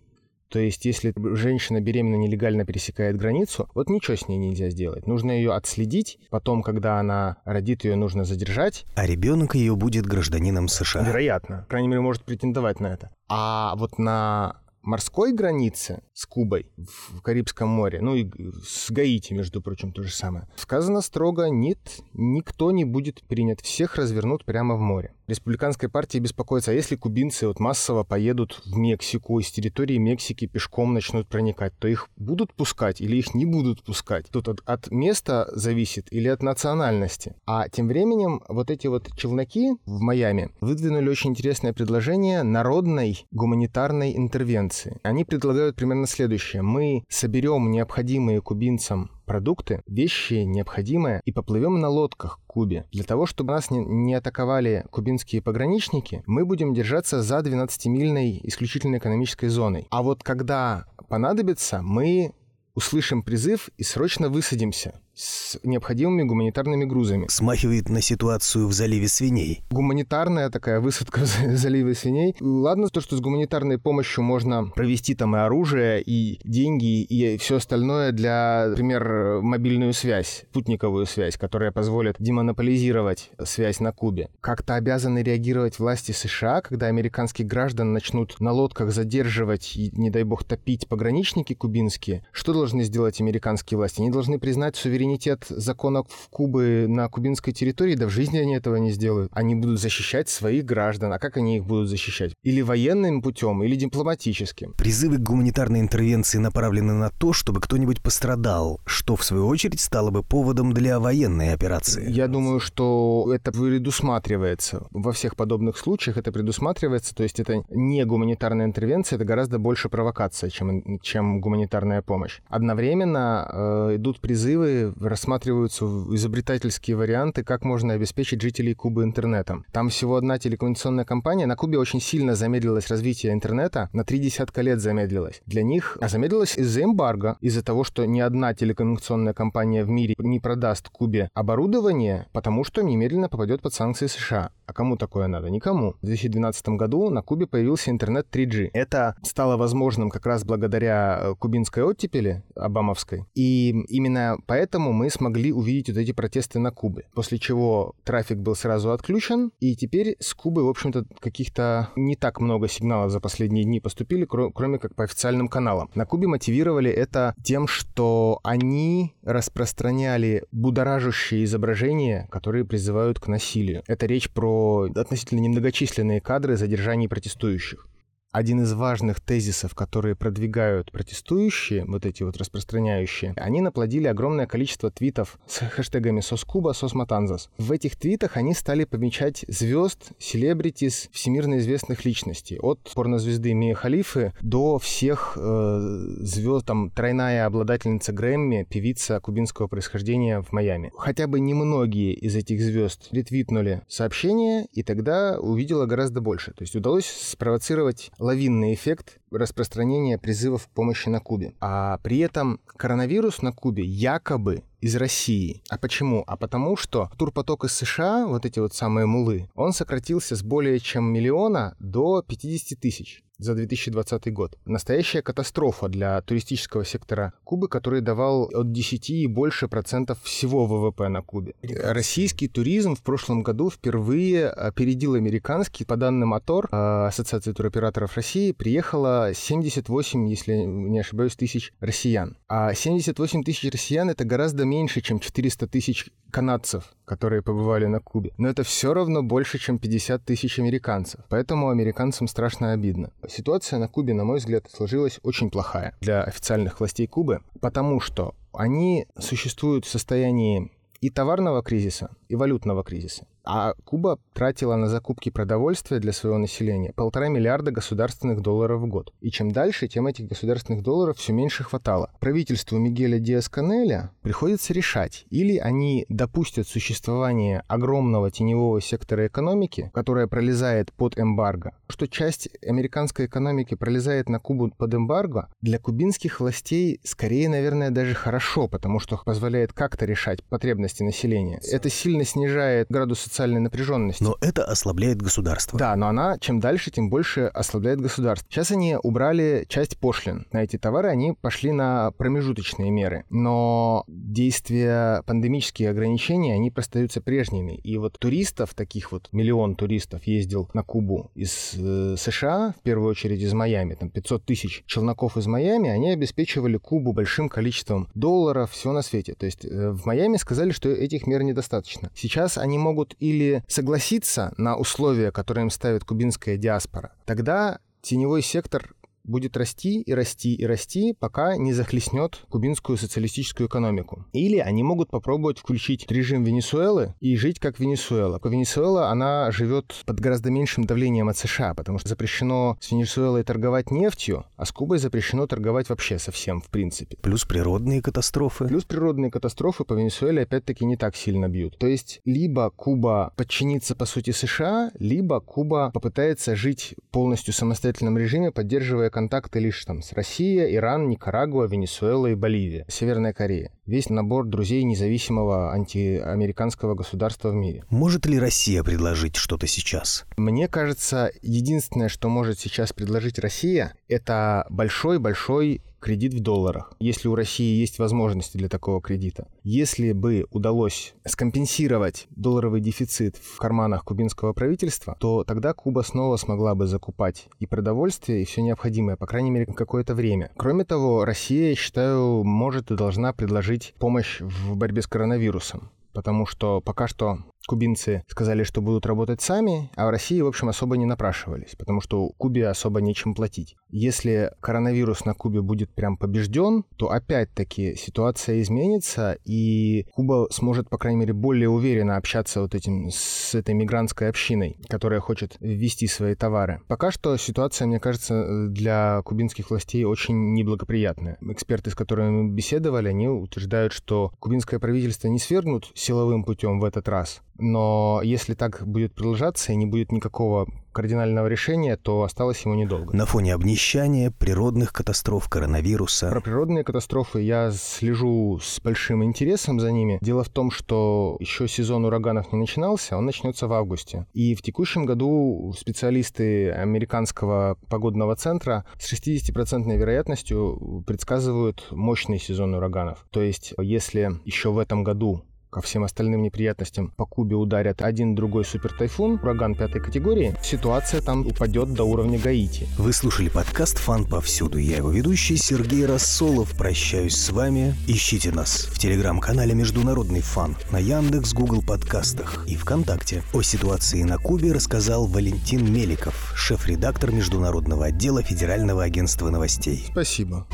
То 0.50 0.58
есть, 0.58 0.84
если 0.84 1.14
женщина 1.36 1.80
беременна 1.80 2.16
нелегально 2.16 2.64
пересекает 2.64 3.16
границу, 3.16 3.68
вот 3.74 3.88
ничего 3.88 4.16
с 4.16 4.26
ней 4.26 4.36
нельзя 4.36 4.68
сделать. 4.68 5.06
Нужно 5.06 5.30
ее 5.30 5.52
отследить, 5.52 6.18
потом, 6.28 6.62
когда 6.62 6.98
она 6.98 7.36
родит, 7.44 7.84
ее 7.84 7.94
нужно 7.94 8.24
задержать. 8.24 8.84
А 8.96 9.06
ребенок 9.06 9.54
ее 9.54 9.76
будет 9.76 10.06
гражданином 10.06 10.66
США. 10.66 11.04
Вероятно. 11.04 11.58
По 11.62 11.70
крайней 11.70 11.88
мере, 11.88 12.00
может 12.00 12.24
претендовать 12.24 12.80
на 12.80 12.88
это. 12.88 13.10
А 13.28 13.76
вот 13.76 13.98
на 13.98 14.56
морской 14.82 15.32
границе 15.32 16.02
с 16.14 16.26
Кубой 16.26 16.66
в 16.76 17.20
Карибском 17.22 17.68
море, 17.68 18.00
ну 18.00 18.16
и 18.16 18.28
с 18.66 18.90
Гаити, 18.90 19.34
между 19.34 19.62
прочим, 19.62 19.92
то 19.92 20.02
же 20.02 20.12
самое, 20.12 20.48
сказано 20.56 21.00
строго, 21.00 21.46
нет, 21.46 21.78
никто 22.12 22.70
не 22.70 22.84
будет 22.84 23.22
принят, 23.22 23.60
всех 23.60 23.96
развернут 23.96 24.44
прямо 24.44 24.76
в 24.76 24.80
море 24.80 25.12
республиканской 25.30 25.88
партии 25.88 26.18
беспокоится, 26.18 26.70
а 26.70 26.74
если 26.74 26.96
кубинцы 26.96 27.46
вот 27.46 27.58
массово 27.60 28.04
поедут 28.04 28.60
в 28.64 28.76
Мексику, 28.76 29.38
и 29.38 29.42
с 29.42 29.50
территории 29.50 29.96
Мексики 29.96 30.46
пешком 30.46 30.92
начнут 30.92 31.28
проникать, 31.28 31.72
то 31.78 31.88
их 31.88 32.08
будут 32.16 32.52
пускать 32.54 33.00
или 33.00 33.16
их 33.16 33.34
не 33.34 33.46
будут 33.46 33.82
пускать? 33.82 34.26
Тут 34.30 34.48
от, 34.48 34.60
от 34.66 34.90
места 34.90 35.48
зависит 35.52 36.12
или 36.12 36.28
от 36.28 36.42
национальности. 36.42 37.34
А 37.46 37.68
тем 37.68 37.88
временем 37.88 38.42
вот 38.48 38.70
эти 38.70 38.86
вот 38.86 39.08
челноки 39.16 39.72
в 39.86 40.00
Майами 40.00 40.50
выдвинули 40.60 41.08
очень 41.08 41.30
интересное 41.30 41.72
предложение 41.72 42.42
народной 42.42 43.26
гуманитарной 43.30 44.16
интервенции. 44.16 44.98
Они 45.02 45.24
предлагают 45.24 45.76
примерно 45.76 46.06
следующее. 46.06 46.62
Мы 46.62 47.04
соберем 47.08 47.70
необходимые 47.70 48.40
кубинцам 48.42 49.10
продукты, 49.30 49.80
вещи 49.86 50.42
необходимые, 50.42 51.20
и 51.24 51.30
поплывем 51.30 51.78
на 51.78 51.88
лодках 51.88 52.40
к 52.40 52.52
Кубе. 52.52 52.86
Для 52.90 53.04
того, 53.04 53.26
чтобы 53.26 53.52
нас 53.52 53.70
не, 53.70 53.78
не 53.78 54.12
атаковали 54.14 54.84
кубинские 54.90 55.40
пограничники, 55.40 56.24
мы 56.26 56.44
будем 56.44 56.74
держаться 56.74 57.22
за 57.22 57.38
12-мильной 57.38 58.40
исключительной 58.42 58.98
экономической 58.98 59.46
зоной. 59.46 59.86
А 59.90 60.02
вот 60.02 60.24
когда 60.24 60.86
понадобится, 61.08 61.80
мы 61.80 62.32
услышим 62.74 63.22
призыв 63.22 63.68
и 63.76 63.84
срочно 63.84 64.30
высадимся 64.30 65.00
с 65.20 65.58
необходимыми 65.62 66.22
гуманитарными 66.22 66.84
грузами. 66.84 67.26
Смахивает 67.28 67.88
на 67.90 68.00
ситуацию 68.00 68.66
в 68.66 68.72
заливе 68.72 69.08
свиней. 69.08 69.62
Гуманитарная 69.70 70.48
такая 70.48 70.80
высадка 70.80 71.20
в 71.20 71.26
заливе 71.56 71.94
свиней. 71.94 72.34
Ладно, 72.40 72.88
то, 72.88 73.00
что 73.00 73.16
с 73.16 73.20
гуманитарной 73.20 73.78
помощью 73.78 74.24
можно 74.24 74.66
провести 74.74 75.14
там 75.14 75.36
и 75.36 75.40
оружие, 75.40 76.02
и 76.02 76.40
деньги, 76.44 77.02
и 77.02 77.36
все 77.36 77.56
остальное 77.56 78.12
для, 78.12 78.66
например, 78.68 79.40
мобильную 79.42 79.92
связь, 79.92 80.46
спутниковую 80.50 81.04
связь, 81.06 81.36
которая 81.36 81.70
позволит 81.70 82.16
демонополизировать 82.18 83.30
связь 83.44 83.80
на 83.80 83.92
Кубе. 83.92 84.30
Как-то 84.40 84.76
обязаны 84.76 85.22
реагировать 85.22 85.78
власти 85.78 86.12
США, 86.12 86.62
когда 86.62 86.86
американских 86.86 87.46
граждан 87.46 87.92
начнут 87.92 88.40
на 88.40 88.52
лодках 88.52 88.90
задерживать 88.90 89.76
и, 89.76 89.90
не 89.92 90.08
дай 90.08 90.22
бог, 90.22 90.44
топить 90.44 90.88
пограничники 90.88 91.52
кубинские. 91.52 92.24
Что 92.32 92.54
должны 92.54 92.84
сделать 92.84 93.20
американские 93.20 93.76
власти? 93.76 94.00
Они 94.00 94.10
должны 94.10 94.38
признать 94.38 94.76
суверенитет 94.76 95.09
законов 95.48 96.06
Кубы 96.30 96.86
на 96.88 97.08
кубинской 97.08 97.52
территории, 97.52 97.94
да 97.94 98.06
в 98.06 98.10
жизни 98.10 98.38
они 98.38 98.54
этого 98.54 98.76
не 98.76 98.90
сделают. 98.90 99.30
Они 99.34 99.54
будут 99.54 99.80
защищать 99.80 100.28
своих 100.28 100.64
граждан. 100.64 101.12
А 101.12 101.18
как 101.18 101.36
они 101.36 101.56
их 101.58 101.64
будут 101.64 101.88
защищать? 101.88 102.32
Или 102.42 102.60
военным 102.60 103.22
путем, 103.22 103.62
или 103.62 103.74
дипломатическим. 103.76 104.72
Призывы 104.74 105.16
к 105.16 105.22
гуманитарной 105.22 105.80
интервенции 105.80 106.38
направлены 106.38 106.94
на 106.94 107.10
то, 107.10 107.32
чтобы 107.32 107.60
кто-нибудь 107.60 108.02
пострадал, 108.02 108.80
что 108.86 109.16
в 109.16 109.24
свою 109.24 109.46
очередь 109.46 109.80
стало 109.80 110.10
бы 110.10 110.22
поводом 110.22 110.72
для 110.72 111.00
военной 111.00 111.52
операции. 111.52 112.10
Я 112.10 112.28
думаю, 112.28 112.60
что 112.60 113.30
это 113.34 113.52
предусматривается. 113.52 114.86
Во 114.90 115.12
всех 115.12 115.36
подобных 115.36 115.76
случаях 115.76 116.16
это 116.16 116.32
предусматривается, 116.32 117.14
то 117.14 117.22
есть 117.22 117.40
это 117.40 117.62
не 117.70 118.04
гуманитарная 118.04 118.66
интервенция, 118.66 119.16
это 119.16 119.24
гораздо 119.24 119.58
больше 119.58 119.88
провокация, 119.88 120.50
чем, 120.50 120.98
чем 121.00 121.40
гуманитарная 121.40 122.02
помощь. 122.02 122.40
Одновременно 122.48 123.48
э, 123.52 123.96
идут 123.96 124.20
призывы, 124.20 124.89
рассматриваются 124.98 125.84
изобретательские 125.84 126.96
варианты, 126.96 127.44
как 127.44 127.64
можно 127.64 127.94
обеспечить 127.94 128.40
жителей 128.40 128.74
Кубы 128.74 129.04
интернетом. 129.04 129.64
Там 129.72 129.88
всего 129.88 130.16
одна 130.16 130.38
телекоммуникационная 130.38 131.04
компания. 131.04 131.46
На 131.46 131.56
Кубе 131.56 131.78
очень 131.78 132.00
сильно 132.00 132.34
замедлилось 132.34 132.88
развитие 132.88 133.32
интернета, 133.32 133.88
на 133.92 134.04
три 134.04 134.18
десятка 134.18 134.62
лет 134.62 134.80
замедлилось. 134.80 135.42
Для 135.46 135.62
них 135.62 135.98
а 136.00 136.08
замедлилось 136.08 136.56
из-за 136.56 136.84
эмбарго, 136.84 137.36
из-за 137.40 137.62
того, 137.62 137.84
что 137.84 138.04
ни 138.04 138.20
одна 138.20 138.54
телекоммуникационная 138.54 139.32
компания 139.32 139.84
в 139.84 139.90
мире 139.90 140.14
не 140.18 140.40
продаст 140.40 140.88
Кубе 140.88 141.30
оборудование, 141.34 142.26
потому 142.32 142.64
что 142.64 142.82
немедленно 142.82 143.28
попадет 143.28 143.62
под 143.62 143.74
санкции 143.74 144.06
США. 144.06 144.50
А 144.70 144.72
кому 144.72 144.96
такое 144.96 145.26
надо? 145.26 145.50
Никому. 145.50 145.96
В 146.00 146.06
2012 146.06 146.68
году 146.68 147.10
на 147.10 147.22
Кубе 147.22 147.48
появился 147.48 147.90
интернет 147.90 148.28
3G. 148.30 148.70
Это 148.72 149.16
стало 149.24 149.56
возможным 149.56 150.10
как 150.10 150.26
раз 150.26 150.44
благодаря 150.44 151.18
э, 151.20 151.34
кубинской 151.34 151.82
оттепели 151.82 152.44
обамовской. 152.54 153.24
И 153.34 153.70
именно 153.88 154.38
поэтому 154.46 154.92
мы 154.92 155.10
смогли 155.10 155.52
увидеть 155.52 155.88
вот 155.88 155.98
эти 155.98 156.12
протесты 156.12 156.60
на 156.60 156.70
Кубе. 156.70 157.08
После 157.16 157.40
чего 157.40 157.96
трафик 158.04 158.38
был 158.38 158.54
сразу 158.54 158.92
отключен, 158.92 159.50
и 159.58 159.74
теперь 159.74 160.16
с 160.20 160.34
Кубы, 160.34 160.64
в 160.64 160.68
общем-то, 160.68 161.04
каких-то 161.18 161.88
не 161.96 162.14
так 162.14 162.40
много 162.40 162.68
сигналов 162.68 163.10
за 163.10 163.18
последние 163.18 163.64
дни 163.64 163.80
поступили, 163.80 164.24
кроме 164.24 164.78
как 164.78 164.94
по 164.94 165.02
официальным 165.02 165.48
каналам. 165.48 165.90
На 165.96 166.06
Кубе 166.06 166.28
мотивировали 166.28 166.92
это 166.92 167.34
тем, 167.42 167.66
что 167.66 168.38
они 168.44 169.16
распространяли 169.24 170.44
будоражащие 170.52 171.42
изображения, 171.42 172.28
которые 172.30 172.64
призывают 172.64 173.18
к 173.18 173.26
насилию. 173.26 173.82
Это 173.88 174.06
речь 174.06 174.30
про 174.30 174.59
относительно 174.94 175.40
немногочисленные 175.40 176.20
кадры 176.20 176.56
задержаний 176.56 177.08
протестующих 177.08 177.86
один 178.32 178.62
из 178.62 178.72
важных 178.72 179.20
тезисов, 179.20 179.74
которые 179.74 180.14
продвигают 180.14 180.92
протестующие, 180.92 181.84
вот 181.84 182.06
эти 182.06 182.22
вот 182.22 182.36
распространяющие, 182.36 183.32
они 183.36 183.60
наплодили 183.60 184.06
огромное 184.06 184.46
количество 184.46 184.90
твитов 184.90 185.38
с 185.46 185.58
хэштегами 185.58 186.20
«Соскуба», 186.20 186.72
«Сосматанзас». 186.72 187.50
В 187.58 187.72
этих 187.72 187.96
твитах 187.96 188.36
они 188.36 188.54
стали 188.54 188.84
помечать 188.84 189.44
звезд, 189.48 190.12
селебритис, 190.18 191.08
всемирно 191.12 191.58
известных 191.58 192.04
личностей. 192.04 192.58
От 192.60 192.80
порнозвезды 192.94 193.52
Мия 193.52 193.74
Халифы 193.74 194.32
до 194.40 194.78
всех 194.78 195.36
э, 195.36 195.78
звезд, 196.20 196.66
там, 196.66 196.90
тройная 196.90 197.46
обладательница 197.46 198.12
Грэмми, 198.12 198.66
певица 198.68 199.18
кубинского 199.20 199.66
происхождения 199.66 200.40
в 200.40 200.52
Майами. 200.52 200.92
Хотя 200.96 201.26
бы 201.26 201.40
немногие 201.40 202.14
из 202.14 202.36
этих 202.36 202.60
звезд 202.60 203.08
ретвитнули 203.10 203.82
сообщение, 203.88 204.66
и 204.72 204.82
тогда 204.82 205.38
увидела 205.40 205.86
гораздо 205.86 206.20
больше. 206.20 206.52
То 206.52 206.62
есть 206.62 206.76
удалось 206.76 207.06
спровоцировать 207.06 208.10
лавинный 208.20 208.74
эффект 208.74 209.18
распространения 209.32 210.18
призывов 210.18 210.66
к 210.66 210.70
помощи 210.70 211.08
на 211.08 211.20
Кубе. 211.20 211.54
А 211.60 211.98
при 211.98 212.18
этом 212.18 212.60
коронавирус 212.66 213.42
на 213.42 213.52
Кубе 213.52 213.82
якобы 213.84 214.62
из 214.80 214.94
России. 214.94 215.62
А 215.68 215.78
почему? 215.78 216.22
А 216.26 216.36
потому 216.36 216.76
что 216.76 217.10
турпоток 217.18 217.64
из 217.64 217.72
США, 217.72 218.26
вот 218.26 218.44
эти 218.46 218.58
вот 218.58 218.74
самые 218.74 219.06
мулы, 219.06 219.50
он 219.54 219.72
сократился 219.72 220.36
с 220.36 220.42
более 220.42 220.78
чем 220.78 221.12
миллиона 221.12 221.74
до 221.80 222.22
50 222.22 222.78
тысяч 222.78 223.22
за 223.42 223.54
2020 223.54 224.32
год. 224.32 224.58
Настоящая 224.64 225.22
катастрофа 225.22 225.88
для 225.88 226.20
туристического 226.22 226.84
сектора 226.84 227.32
Кубы, 227.44 227.68
который 227.68 228.00
давал 228.00 228.50
от 228.52 228.72
10 228.72 229.10
и 229.10 229.26
больше 229.26 229.68
процентов 229.68 230.22
всего 230.22 230.66
ВВП 230.66 231.08
на 231.08 231.22
Кубе. 231.22 231.54
Российский 231.62 232.48
туризм 232.48 232.94
в 232.94 233.02
прошлом 233.02 233.42
году 233.42 233.70
впервые 233.70 234.48
опередил 234.48 235.14
американский. 235.14 235.84
По 235.84 235.96
данным 235.96 236.34
АТОР, 236.34 236.68
а, 236.70 237.08
Ассоциации 237.08 237.52
туроператоров 237.52 238.16
России, 238.16 238.52
приехало 238.52 239.32
78, 239.34 240.26
если 240.26 240.54
не 240.54 241.00
ошибаюсь, 241.00 241.36
тысяч 241.36 241.72
россиян. 241.80 242.36
А 242.48 242.74
78 242.74 243.42
тысяч 243.42 243.70
россиян— 243.72 244.10
это 244.10 244.24
гораздо 244.24 244.64
меньше, 244.64 245.00
чем 245.00 245.18
400 245.20 245.66
тысяч 245.66 246.10
канадцев, 246.30 246.92
которые 247.10 247.42
побывали 247.42 247.86
на 247.86 247.98
Кубе. 247.98 248.30
Но 248.38 248.48
это 248.48 248.62
все 248.62 248.94
равно 248.94 249.24
больше, 249.24 249.58
чем 249.58 249.80
50 249.80 250.24
тысяч 250.24 250.60
американцев. 250.60 251.20
Поэтому 251.28 251.68
американцам 251.68 252.28
страшно 252.28 252.72
обидно. 252.72 253.10
Ситуация 253.28 253.80
на 253.80 253.88
Кубе, 253.88 254.14
на 254.14 254.22
мой 254.22 254.38
взгляд, 254.38 254.70
сложилась 254.70 255.18
очень 255.24 255.50
плохая 255.50 255.96
для 256.00 256.22
официальных 256.22 256.78
властей 256.78 257.08
Кубы, 257.08 257.40
потому 257.60 257.98
что 257.98 258.36
они 258.52 259.08
существуют 259.18 259.86
в 259.86 259.90
состоянии 259.90 260.70
и 261.00 261.10
товарного 261.10 261.64
кризиса, 261.64 262.10
и 262.28 262.36
валютного 262.36 262.84
кризиса. 262.84 263.26
А 263.52 263.74
Куба 263.84 264.16
тратила 264.32 264.76
на 264.76 264.86
закупки 264.86 265.28
продовольствия 265.28 265.98
для 265.98 266.12
своего 266.12 266.38
населения 266.38 266.92
полтора 266.92 267.26
миллиарда 267.26 267.72
государственных 267.72 268.42
долларов 268.42 268.80
в 268.80 268.86
год. 268.86 269.12
И 269.20 269.32
чем 269.32 269.50
дальше, 269.50 269.88
тем 269.88 270.06
этих 270.06 270.28
государственных 270.28 270.84
долларов 270.84 271.16
все 271.18 271.32
меньше 271.32 271.64
хватало. 271.64 272.12
Правительству 272.20 272.78
Мигеля 272.78 273.18
Диас-Канеля 273.18 274.10
приходится 274.22 274.72
решать, 274.72 275.26
или 275.30 275.56
они 275.56 276.06
допустят 276.08 276.68
существование 276.68 277.64
огромного 277.66 278.30
теневого 278.30 278.80
сектора 278.80 279.26
экономики, 279.26 279.90
которая 279.92 280.28
пролезает 280.28 280.92
под 280.92 281.18
эмбарго, 281.18 281.72
что 281.88 282.06
часть 282.06 282.48
американской 282.64 283.26
экономики 283.26 283.74
пролезает 283.74 284.28
на 284.28 284.38
Кубу 284.38 284.70
под 284.70 284.94
эмбарго, 284.94 285.48
для 285.60 285.80
кубинских 285.80 286.38
властей 286.38 287.00
скорее, 287.02 287.48
наверное, 287.48 287.90
даже 287.90 288.14
хорошо, 288.14 288.68
потому 288.68 289.00
что 289.00 289.20
позволяет 289.24 289.72
как-то 289.72 290.04
решать 290.06 290.44
потребности 290.44 291.02
населения. 291.02 291.60
Это 291.68 291.90
сильно 291.90 292.24
снижает 292.24 292.86
градус 292.90 293.26
социальной 293.40 293.60
напряженности. 293.60 294.22
Но 294.22 294.36
это 294.42 294.64
ослабляет 294.64 295.22
государство. 295.22 295.78
Да, 295.78 295.96
но 295.96 296.08
она 296.08 296.38
чем 296.38 296.60
дальше, 296.60 296.90
тем 296.90 297.08
больше 297.08 297.46
ослабляет 297.46 298.00
государство. 298.00 298.46
Сейчас 298.50 298.70
они 298.70 298.96
убрали 299.02 299.64
часть 299.66 299.96
пошлин 299.96 300.46
на 300.52 300.62
эти 300.62 300.76
товары, 300.76 301.08
они 301.08 301.32
пошли 301.40 301.72
на 301.72 302.10
промежуточные 302.12 302.90
меры. 302.90 303.24
Но 303.30 304.04
действия 304.06 305.22
пандемические 305.26 305.88
ограничения, 305.90 306.54
они 306.54 306.70
остаются 306.74 307.22
прежними. 307.22 307.76
И 307.76 307.96
вот 307.96 308.18
туристов, 308.18 308.74
таких 308.74 309.12
вот 309.12 309.28
миллион 309.32 309.74
туристов 309.74 310.24
ездил 310.24 310.68
на 310.74 310.82
Кубу 310.82 311.30
из 311.34 311.74
э, 311.76 312.16
США, 312.18 312.74
в 312.78 312.82
первую 312.82 313.10
очередь 313.10 313.40
из 313.40 313.52
Майами, 313.54 313.94
там 313.94 314.10
500 314.10 314.44
тысяч 314.44 314.82
челноков 314.86 315.36
из 315.36 315.46
Майами, 315.46 315.88
они 315.88 316.10
обеспечивали 316.10 316.76
Кубу 316.76 317.12
большим 317.12 317.48
количеством 317.48 318.08
долларов, 318.14 318.70
все 318.72 318.92
на 318.92 319.02
свете. 319.02 319.34
То 319.34 319.46
есть 319.46 319.64
э, 319.64 319.90
в 319.90 320.04
Майами 320.04 320.36
сказали, 320.36 320.72
что 320.72 320.90
этих 320.90 321.26
мер 321.26 321.42
недостаточно. 321.42 322.10
Сейчас 322.14 322.58
они 322.58 322.78
могут 322.78 323.14
или 323.20 323.62
согласиться 323.68 324.52
на 324.56 324.76
условия, 324.76 325.30
которые 325.30 325.64
им 325.64 325.70
ставит 325.70 326.04
кубинская 326.04 326.56
диаспора, 326.56 327.12
тогда 327.26 327.78
теневой 328.02 328.42
сектор 328.42 328.94
будет 329.24 329.56
расти 329.56 330.00
и 330.00 330.12
расти 330.12 330.54
и 330.54 330.66
расти, 330.66 331.16
пока 331.18 331.56
не 331.56 331.72
захлестнет 331.72 332.40
кубинскую 332.48 332.98
социалистическую 332.98 333.68
экономику. 333.68 334.26
Или 334.32 334.58
они 334.58 334.82
могут 334.82 335.10
попробовать 335.10 335.58
включить 335.58 336.10
режим 336.10 336.44
Венесуэлы 336.44 337.14
и 337.20 337.36
жить 337.36 337.58
как 337.58 337.78
Венесуэла. 337.78 338.40
Венесуэла, 338.42 339.08
она 339.08 339.50
живет 339.50 339.94
под 340.06 340.20
гораздо 340.20 340.50
меньшим 340.50 340.84
давлением 340.84 341.28
от 341.28 341.36
США, 341.36 341.74
потому 341.74 341.98
что 341.98 342.08
запрещено 342.08 342.76
с 342.80 342.90
Венесуэлой 342.90 343.44
торговать 343.44 343.90
нефтью, 343.90 344.44
а 344.56 344.64
с 344.64 344.72
Кубой 344.72 344.98
запрещено 344.98 345.46
торговать 345.46 345.88
вообще 345.88 346.18
совсем, 346.18 346.60
в 346.60 346.68
принципе. 346.68 347.16
Плюс 347.22 347.44
природные 347.44 348.02
катастрофы. 348.02 348.66
Плюс 348.66 348.84
природные 348.84 349.30
катастрофы 349.30 349.84
по 349.84 349.94
Венесуэле 349.94 350.42
опять-таки 350.42 350.84
не 350.84 350.96
так 350.96 351.16
сильно 351.16 351.48
бьют. 351.48 351.78
То 351.78 351.86
есть 351.86 352.20
либо 352.24 352.70
Куба 352.70 353.32
подчинится, 353.36 353.94
по 353.94 354.04
сути, 354.04 354.30
США, 354.30 354.90
либо 354.98 355.40
Куба 355.40 355.90
попытается 355.92 356.56
жить 356.56 356.94
полностью 357.10 357.54
в 357.54 357.56
самостоятельном 357.56 358.18
режиме, 358.18 358.50
поддерживая 358.50 359.09
контакты 359.10 359.58
лишь 359.58 359.84
там 359.84 360.02
с 360.02 360.12
Россией, 360.12 360.74
Иран, 360.74 361.08
Никарагуа, 361.08 361.66
Венесуэла 361.66 362.28
и 362.28 362.34
Боливия, 362.34 362.84
Северная 362.88 363.32
Корея. 363.32 363.72
Весь 363.90 364.08
набор 364.08 364.46
друзей 364.46 364.84
независимого 364.84 365.72
антиамериканского 365.72 366.94
государства 366.94 367.50
в 367.50 367.54
мире. 367.54 367.84
Может 367.90 368.24
ли 368.26 368.38
Россия 368.38 368.84
предложить 368.84 369.34
что-то 369.34 369.66
сейчас? 369.66 370.24
Мне 370.36 370.68
кажется, 370.68 371.32
единственное, 371.42 372.08
что 372.08 372.28
может 372.28 372.60
сейчас 372.60 372.92
предложить 372.92 373.40
Россия, 373.40 373.94
это 374.08 374.64
большой-большой 374.70 375.82
кредит 376.00 376.34
в 376.34 376.40
долларах, 376.40 376.92
если 376.98 377.28
у 377.28 377.34
России 377.34 377.78
есть 377.78 377.98
возможности 377.98 378.56
для 378.56 378.68
такого 378.68 379.00
кредита. 379.00 379.46
Если 379.62 380.12
бы 380.12 380.46
удалось 380.50 381.14
скомпенсировать 381.26 382.26
долларовый 382.30 382.80
дефицит 382.80 383.36
в 383.36 383.58
карманах 383.58 384.04
кубинского 384.04 384.52
правительства, 384.52 385.16
то 385.20 385.44
тогда 385.44 385.74
Куба 385.74 386.00
снова 386.00 386.36
смогла 386.36 386.74
бы 386.74 386.86
закупать 386.86 387.48
и 387.58 387.66
продовольствие, 387.66 388.42
и 388.42 388.44
все 388.46 388.62
необходимое, 388.62 389.16
по 389.16 389.26
крайней 389.26 389.50
мере, 389.50 389.66
какое-то 389.66 390.14
время. 390.14 390.50
Кроме 390.56 390.84
того, 390.84 391.24
Россия, 391.24 391.70
я 391.70 391.74
считаю, 391.74 392.42
может 392.44 392.90
и 392.90 392.96
должна 392.96 393.32
предложить 393.32 393.79
помощь 393.98 394.40
в 394.40 394.76
борьбе 394.76 395.02
с 395.02 395.06
коронавирусом 395.06 395.90
потому 396.12 396.46
что 396.46 396.80
пока 396.80 397.08
что 397.08 397.38
кубинцы 397.70 398.24
сказали, 398.26 398.64
что 398.64 398.82
будут 398.82 399.06
работать 399.06 399.40
сами, 399.40 399.90
а 399.94 400.08
в 400.08 400.10
России, 400.10 400.40
в 400.40 400.48
общем, 400.48 400.68
особо 400.68 400.96
не 400.96 401.06
напрашивались, 401.06 401.76
потому 401.78 402.00
что 402.00 402.30
Кубе 402.36 402.66
особо 402.66 403.00
нечем 403.00 403.32
платить. 403.32 403.76
Если 403.90 404.50
коронавирус 404.60 405.24
на 405.24 405.34
Кубе 405.34 405.62
будет 405.62 405.94
прям 405.94 406.16
побежден, 406.16 406.82
то 406.96 407.12
опять-таки 407.12 407.94
ситуация 407.94 408.60
изменится, 408.60 409.38
и 409.44 410.04
Куба 410.14 410.48
сможет, 410.50 410.88
по 410.88 410.98
крайней 410.98 411.20
мере, 411.20 411.32
более 411.32 411.68
уверенно 411.68 412.16
общаться 412.16 412.60
вот 412.60 412.74
этим 412.74 413.08
с 413.12 413.54
этой 413.54 413.74
мигрантской 413.74 414.28
общиной, 414.28 414.76
которая 414.88 415.20
хочет 415.20 415.56
ввести 415.60 416.08
свои 416.08 416.34
товары. 416.34 416.80
Пока 416.88 417.12
что 417.12 417.36
ситуация, 417.36 417.86
мне 417.86 418.00
кажется, 418.00 418.66
для 418.66 419.22
кубинских 419.22 419.70
властей 419.70 420.02
очень 420.02 420.54
неблагоприятная. 420.54 421.38
Эксперты, 421.40 421.90
с 421.90 421.94
которыми 421.94 422.30
мы 422.30 422.50
беседовали, 422.52 423.10
они 423.10 423.28
утверждают, 423.28 423.92
что 423.92 424.32
кубинское 424.40 424.80
правительство 424.80 425.28
не 425.28 425.38
свергнут 425.38 425.92
силовым 425.94 426.42
путем 426.42 426.80
в 426.80 426.84
этот 426.84 427.08
раз, 427.08 427.42
но 427.60 428.20
если 428.22 428.54
так 428.54 428.86
будет 428.86 429.14
продолжаться 429.14 429.72
и 429.72 429.76
не 429.76 429.86
будет 429.86 430.12
никакого 430.12 430.66
кардинального 430.92 431.46
решения, 431.46 431.96
то 431.96 432.22
осталось 432.22 432.64
ему 432.64 432.74
недолго. 432.74 433.16
На 433.16 433.26
фоне 433.26 433.54
обнищания, 433.54 434.30
природных 434.30 434.92
катастроф, 434.92 435.48
коронавируса. 435.48 436.30
Про 436.30 436.40
природные 436.40 436.84
катастрофы 436.84 437.40
я 437.40 437.70
слежу 437.70 438.58
с 438.62 438.80
большим 438.80 439.24
интересом 439.24 439.78
за 439.78 439.92
ними. 439.92 440.18
Дело 440.20 440.44
в 440.44 440.48
том, 440.48 440.70
что 440.70 441.36
еще 441.40 441.68
сезон 441.68 442.04
ураганов 442.04 442.52
не 442.52 442.58
начинался, 442.58 443.16
он 443.16 443.26
начнется 443.26 443.68
в 443.68 443.72
августе. 443.72 444.26
И 444.32 444.54
в 444.54 444.62
текущем 444.62 445.06
году 445.06 445.72
специалисты 445.78 446.70
американского 446.70 447.76
погодного 447.88 448.36
центра 448.36 448.84
с 448.98 449.12
60% 449.12 449.96
вероятностью 449.96 451.04
предсказывают 451.06 451.86
мощный 451.90 452.38
сезон 452.38 452.74
ураганов. 452.74 453.24
То 453.30 453.42
есть, 453.42 453.74
если 453.78 454.32
еще 454.44 454.70
в 454.72 454.78
этом 454.78 455.04
году 455.04 455.44
ко 455.70 455.80
всем 455.80 456.04
остальным 456.04 456.42
неприятностям 456.42 457.12
по 457.16 457.24
Кубе 457.24 457.56
ударят 457.56 458.02
один 458.02 458.34
другой 458.34 458.64
супертайфун, 458.64 459.38
ураган 459.42 459.74
пятой 459.74 460.00
категории, 460.00 460.54
ситуация 460.62 461.20
там 461.20 461.46
упадет 461.46 461.92
до 461.94 462.04
уровня 462.04 462.38
Гаити. 462.38 462.88
Вы 462.98 463.12
слушали 463.12 463.48
подкаст 463.48 463.98
«Фан 463.98 464.24
повсюду». 464.24 464.78
Я 464.78 464.98
его 464.98 465.10
ведущий 465.10 465.56
Сергей 465.56 466.06
Рассолов. 466.06 466.76
Прощаюсь 466.76 467.36
с 467.36 467.50
вами. 467.50 467.94
Ищите 468.06 468.50
нас 468.52 468.86
в 468.90 468.98
телеграм-канале 468.98 469.74
«Международный 469.74 470.40
фан» 470.40 470.76
на 470.90 470.98
Яндекс, 470.98 471.54
Google 471.54 471.82
подкастах 471.82 472.64
и 472.66 472.76
ВКонтакте. 472.76 473.42
О 473.52 473.62
ситуации 473.62 474.22
на 474.22 474.38
Кубе 474.38 474.72
рассказал 474.72 475.26
Валентин 475.26 475.92
Меликов, 475.92 476.52
шеф-редактор 476.56 477.32
международного 477.32 478.06
отдела 478.06 478.42
Федерального 478.42 479.04
агентства 479.04 479.50
новостей. 479.50 480.06
Спасибо. 480.10 480.66